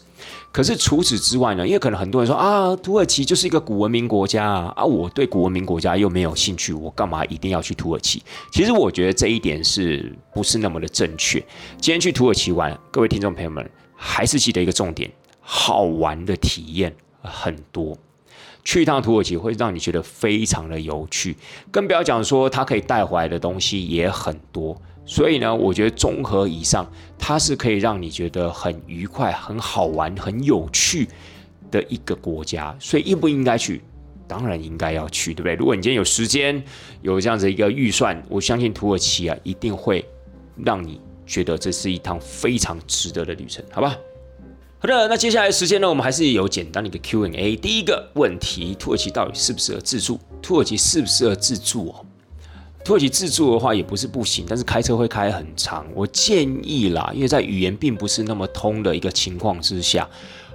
[0.50, 1.66] 可是除此之外呢？
[1.66, 8.22] 因为可能很多人说啊，土耳其就是一个古文明国家啊，啊，我对古文明国家又没有兴趣，我干嘛一定要去土耳其？
[8.50, 11.38] 其实我觉得这一点是不是那么的正确？
[11.78, 16.92] 今天去土耳其玩，各位听众朋友们，还是记得一个重点：好玩的体验
[17.22, 17.96] 很多。
[18.64, 21.36] 去一趟土耳其会让你觉得非常的有趣，
[21.70, 24.76] 更不要讲说它可以带回来的东西也很多。
[25.08, 26.86] 所以呢，我觉得综合以上，
[27.18, 31.08] 它是可以让你觉得很愉快、很好玩、很有趣
[31.70, 32.76] 的一个国家。
[32.78, 33.80] 所以应不应该去？
[34.26, 35.54] 当然应该要去，对不对？
[35.54, 36.62] 如果你今天有时间、
[37.00, 40.04] 有这样子一个预算，我相信土耳其啊，一定会
[40.62, 43.96] 让你觉得这是一趟非常值得的旅程，好吧？
[44.78, 47.56] 好的，那接下来时间呢，我们还是有简单的一个 Q&A。
[47.56, 50.20] 第一个问题：土耳其到底适不适合自助？
[50.42, 52.04] 土耳其适不适合自助哦？
[52.84, 55.84] 土耳其自助的话也不是不行，但是开车会开很长。
[55.94, 60.08] 我建议啦，因为在语言并不是那么通的一个情况之下，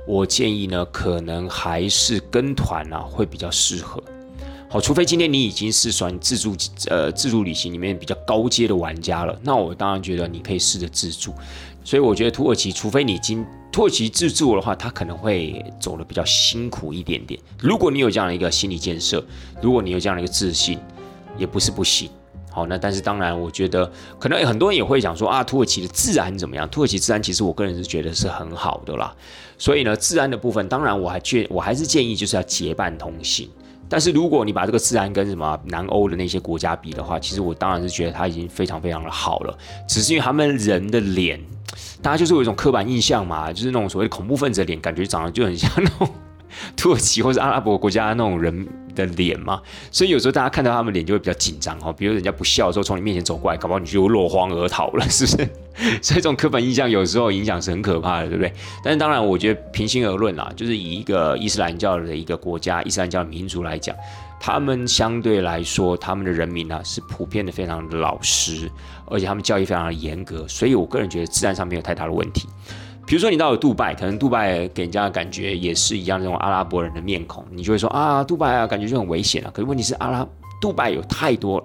[0.07, 4.01] 我建议呢，可能还是跟团啊会比较适合。
[4.67, 6.55] 好，除非今天你已经是算自助
[6.89, 11.31] 呃自助旅行里面比较高阶的玩家了，那我当然觉得你可以试着自助。
[11.83, 17.39] 所以我觉得土耳其，除非你经土耳其自助的话，它可能会走的比较辛苦一点点。
[17.59, 19.23] 如果你有这样的一个心理建设，
[19.61, 20.79] 如果你有这样的一个自信，
[21.37, 22.09] 也不是不行。
[22.51, 26.69] 好，那但是当然，我觉得可能很多人也会讲说啊，土耳其的治安怎么样？
[26.69, 29.11] 土耳其治安其实我个人是觉得是很好的啦。
[29.57, 33.49] 所以呢，治安的部分，当然我还建我还是建议就是要结伴同行。
[33.89, 39.57] 但是如果你把这个治安跟什么南欧的那些国家比的话，其实我当然是觉得它已经非常非常的好了。
[39.87, 41.39] 只是因为他们人的脸，
[42.03, 46.07] 大家就是有一种刻板印象嘛，就是那种所谓的恐怖分子的脸，感觉长得就很像那种。
[46.77, 51.91] 土耳其或是阿拉伯国家那种人的脸嘛，所以有时候大家看到他们脸就会比较紧张哦。
[51.91, 55.49] 比如人家不笑的时候从你面前走过来，搞不好你就落荒而逃了，是不是？
[56.03, 58.53] 所以这种刻板印象有时候影响是很可怕的，对不对？
[58.83, 63.95] 但是当然，我觉得平心而论啊，就是以一个伊斯兰教的一个国家、伊斯兰教民族来讲，
[64.39, 68.69] 他们相对来说，他们的人民呢是普遍的非常老实，
[69.07, 72.47] 而且他们教育非常的严格，所以我个人觉得自然上没有太大的问题。
[73.05, 79.51] 比如说你到了杜拜，可能杜拜给人家的感觉也是一样那种阿拉伯人的面孔，你就会说啊，杜拜啊，感觉就很危险啊。
[79.53, 80.27] 可是问题是，阿拉
[80.61, 81.63] 杜拜有太多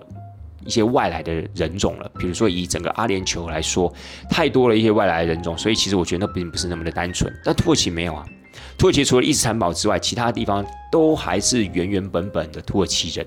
[0.66, 2.10] 一些外来的人种了。
[2.18, 3.92] 比如说以整个阿联酋来说，
[4.28, 7.32] 太多了一些外来的人种，所以其实我觉得那并不是那么的单纯。
[7.44, 8.26] 但土耳其没有啊，
[8.76, 13.26] 土耳其除了伊斯坦堡之外，其他地方都还是原原本本的土耳其人。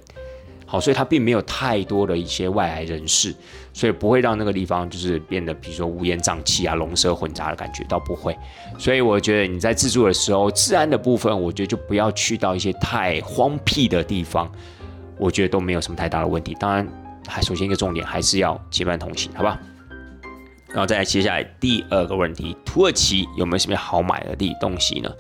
[0.66, 3.36] 好，所以它并没有太多的一些外来人士，
[3.74, 8.38] 所以不会让那个地方就是变得，比如说乌烟瘴气啊、龙蛇混杂的感觉，倒不会。
[8.78, 14.52] 所以我觉得你在自助的时候，治安的部分，我觉得就不要去到一些太荒僻的地方，
[15.18, 16.56] 我觉得都没有什么太大的问题。
[16.60, 16.88] 当然，
[17.28, 19.60] 还首先一个重点还是要结伴同行，好吧？
[20.68, 25.12] 然后再来接下来第二个问题，土耳其有没有什么好买的地东西呢？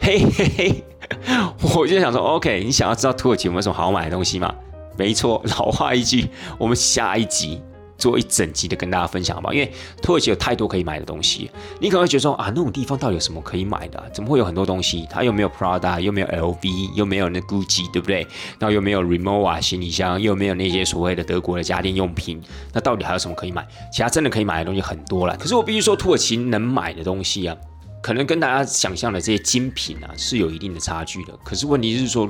[0.00, 0.84] 嘿嘿嘿，
[1.76, 4.52] 我就想说，OK，你想要知道土耳其有没有什么好买的东西吗？
[4.96, 6.28] 没错，老话一句，
[6.58, 7.62] 我们下一集。
[7.98, 9.52] 做一整集的跟大家分享好不好？
[9.54, 9.72] 因为
[10.02, 14.02] 土耳其有太多可以买的东西，你可能会觉得说啊，那种地方到底有什么可以买的？
[14.12, 15.06] 怎么会有很多东西？
[15.10, 18.26] 它又没有 Prada，又没有 LV，又没有那 Gucci，对不对？
[18.58, 22.42] 然后又没有 Rimowa 行李箱，又没有那些所谓的德国的家电用品，
[22.72, 23.66] 那到底还有什么可以买？
[23.92, 25.36] 其他真的可以买的东西很多了。
[25.36, 27.56] 可是我必须说，土耳其能买的东西啊，
[28.02, 31.32] 可能跟大家想象的这些精品啊是有一定的差距的。
[31.44, 32.28] 可是问题是说。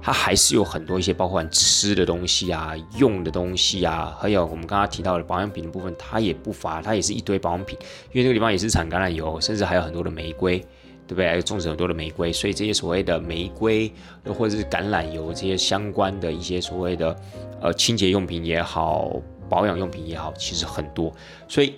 [0.00, 7.76] 它还是有很多一些包括吃的东西啊、用的东西啊，还有我们刚刚提到的保养品的部分，它也不乏，它也是一堆保养品，
[8.12, 10.58] 因为那个地方也是产橄榄油，甚至还有很多的玫瑰，
[11.06, 11.28] 对不对？
[11.28, 13.92] 还有种植很多的玫瑰，所以这些所谓的玫瑰
[14.24, 17.14] 或者是橄榄油这些相关的一些所谓的
[17.60, 19.12] 呃清洁用品也好、
[19.48, 21.12] 保养用品也好，其实很多，
[21.48, 21.74] 所以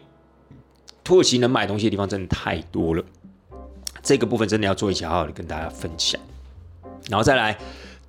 [1.03, 3.03] 土耳其能买东西的地方真的太多了，
[4.03, 6.21] 这个部分真的要做一起好好的跟大家分享，
[7.09, 7.57] 然后再来。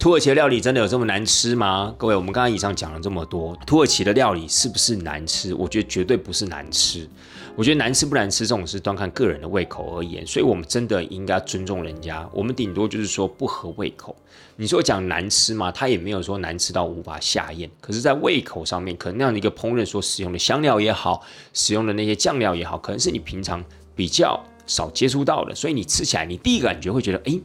[0.01, 1.93] 土耳其的料理真的有这么难吃吗？
[1.95, 5.53] 各位，我们刚刚以上讲了这么多，土耳其的料理是不是难吃？
[5.53, 7.07] 我觉得绝对不是难吃。
[7.55, 12.27] 我觉得难吃不难吃这种是端看个人的胃口而言，所以我们真的应该尊重人家。
[12.33, 14.15] 我们顶多就是说不合胃口。
[14.55, 15.71] 你说讲难吃吗？
[15.71, 17.69] 它也没有说难吃到无法下咽。
[17.79, 21.21] 可是，在胃口上面，可能那样的一个烹饪所使用的香料也好，
[21.53, 23.63] 使用的那些酱料也好，可能是你平常
[23.95, 27.39] 比较少接触到的，所以你吃起来，你第一个感觉会觉得，哎，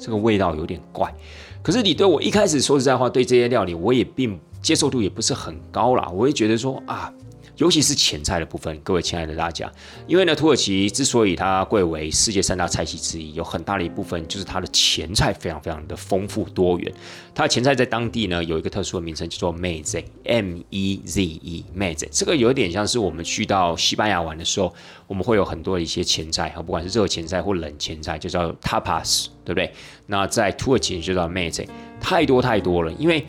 [0.00, 1.14] 这个味道有点怪。
[1.62, 6.08] 可是你对我一开始说实在话，对这些料理我也并接受度也不是很高啦。
[6.12, 7.12] 我会觉得说啊。
[7.58, 9.70] 尤其是前菜的部分，各位亲爱的大家，
[10.06, 16.92] 因为呢，土耳其之所以它贵为世界三大菜系之一，有很大的一部分就是它的前菜非常非常的丰富多元。
[17.34, 22.06] 它的前菜在当地呢有一个特殊的名称，叫做 meze，m e z e，meze。
[22.12, 24.72] 这个有点像是我们去到西班牙玩的时候，
[25.08, 29.72] 我们会有很多的一些前菜，不管是热前菜或冷前菜，就叫 tapas，对不对？
[30.06, 31.66] 那在土耳其就叫 meze，
[32.00, 32.92] 太多太多了。
[32.92, 33.26] 因为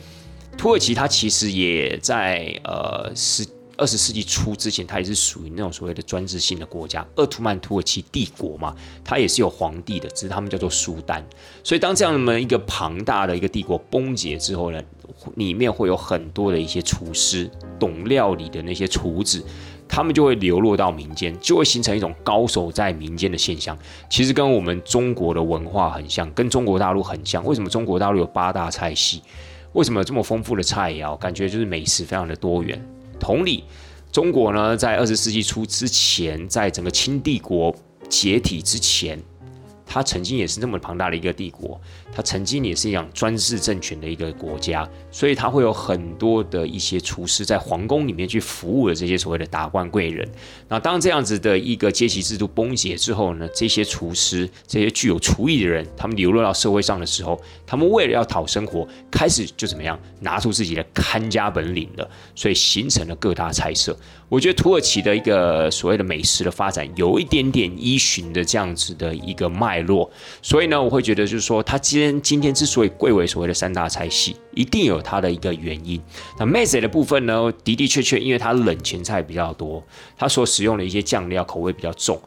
[0.55, 3.43] 土耳其它其实也在呃是。
[3.79, 11.25] 二十世纪初之前，它也是属于那种所谓的专制性的国家，鄂图曼土耳其帝国嘛，它也是有皇帝的，只是他们叫做苏丹。
[11.63, 14.81] 所以当这样的一个庞大的一个帝国崩解之后呢，
[15.35, 17.49] 里面会有很多的一些厨师，
[17.79, 19.43] 懂料理的那些厨子，
[19.87, 23.77] 他们就会流落到民间，就会形成一种高手在民间的现象。
[24.09, 27.43] 其实跟我们中国的文化很像，跟中国大陆很像。
[27.45, 29.21] 为什么中国大陆有八大菜系？
[29.73, 31.15] 为什么有这么丰富的菜肴？
[31.17, 32.83] 感觉就是美食非常的多元。
[33.19, 33.63] 同理，
[34.11, 37.75] 中国呢，在二十世纪初之前，在整个清帝国
[38.09, 39.19] 解体之前。
[39.91, 41.81] 它曾经也是那么庞大的一个帝国，
[42.13, 50.29] 它曾经也是一样专制政权的一个国家，所以它会有很多的一些厨师在皇宫里面去服务的这些所谓的达官贵人。
[50.67, 63.97] 那当这样子的一个阶级制度崩解之后呢，这些厨师、这些具有厨艺的人，他们流落到社会上的时候，他们为了要讨生活，开始就怎么样拿出自己的看家本领了，所以形成了各大菜色。
[64.27, 70.09] 我觉得土耳其的一个所谓的美食的发展，有一点点依循的这样子的一个脉落，
[70.41, 76.01] 所以呢，我会觉得就是说，它今天今天之所以贵为所谓的三大菜系，一定有它的一个原因。
[76.37, 79.83] 那 m e z 的部分呢，的的确确，因为它冷前菜比较多，
[80.17, 82.19] 它所使用的一些酱料口味比较重，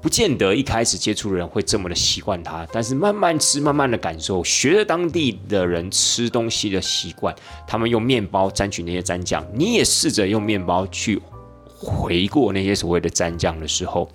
[0.00, 7.34] 不见得一开始接触的人会这么的习惯它，但是慢慢吃，慢慢的感受，学着当地的人吃东西的习惯，
[7.66, 11.20] 他们用面包沾取那些蘸酱，你也试着用面包去。
[11.84, 14.08] 回过那些所谓的蘸酱的时候，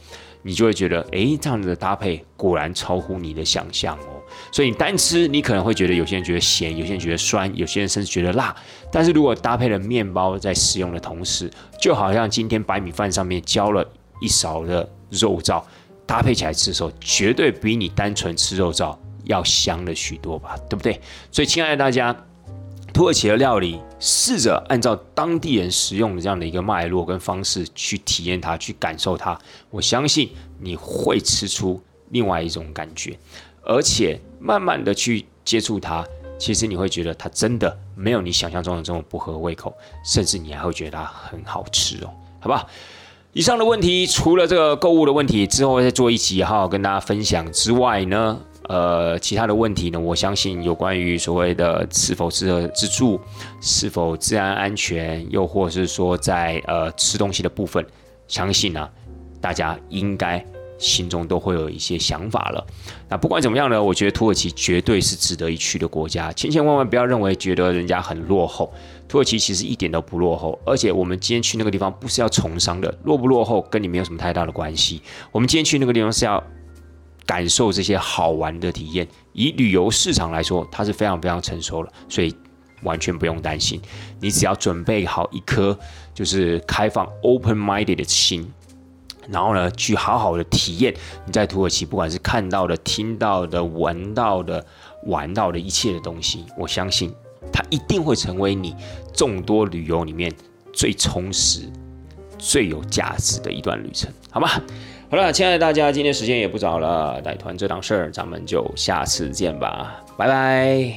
[0.47, 4.23] 你就会觉得，哎，这样子的搭配果然超乎你的想象哦。
[4.49, 8.55] 所以你单吃，你可能会觉得有些人觉得咸，有些人觉得酸，有些人甚至觉得辣。
[8.89, 13.85] 但是如果搭配了面包在使用的同时，就好像今天白米饭上面浇了
[14.21, 15.61] 一勺的肉燥，
[16.05, 21.01] 搭配起来吃的时候，绝对比你单纯吃肉燥要香了许多吧，对不对？
[21.29, 22.15] 所以，亲爱的大家。
[22.97, 29.37] 土耳其的料理，试着按照当地人食用的这样的一个脉络跟方式去体验它，去感受它。
[29.69, 31.79] 我相信你会吃出
[32.09, 33.15] 另外一种感觉，
[33.61, 36.03] 而且慢慢的去接触它，
[36.39, 39.71] 其实你会觉得它真的没有你想象中的这么不合胃口，
[40.03, 42.65] 甚至你还会觉得它很好吃哦，好吧？
[43.33, 48.39] 以上的问题，除了这个购物的问题之后再做一集，好好跟大家分享之外呢？
[48.67, 49.99] 呃，其他的问题呢？
[49.99, 53.19] 我相信有关于所谓的是否适合自助，
[53.61, 57.85] 是否治安安全，又或是说在呃吃东西的部分，
[58.27, 58.89] 相信呢，
[59.39, 60.45] 大家应该
[60.77, 62.67] 心中都会有一些想法了。
[63.09, 66.31] 那不管怎么样呢，我觉得土耳其绝对是值得一去的国家。
[66.33, 68.71] 千千万万不要认为觉得人家很落后，
[69.07, 70.59] 土耳其其实一点都不落后。
[70.65, 75.01] 而且我们今天去那个地方不是要从商的，落不落后跟你没有什么太大的关系。
[75.31, 76.43] 我们今天去那个地方是要
[77.27, 79.07] 感受这些好玩的体验。
[79.33, 82.35] 以旅游市场来说，它是非常非常成熟了，所以
[82.81, 83.79] 完全不用担心。
[84.19, 85.77] 你只要准备好一颗
[86.13, 88.51] 就是开放 open-minded 的心。
[89.29, 90.93] 然后呢，去好好的体验
[91.25, 94.65] 你在土耳其不管是看到的、听到的、闻到的、
[95.03, 97.13] 玩到的一切的东西，我相信
[97.51, 98.73] 它一定会成为你
[99.13, 100.33] 众多旅游里面
[100.71, 101.69] 最充实、
[102.37, 104.49] 最有价值的一段旅程，好吗？
[105.09, 110.93] 好了亲爱的大家今天时间也不早了带团这档事儿咱们就下次见吧拜拜。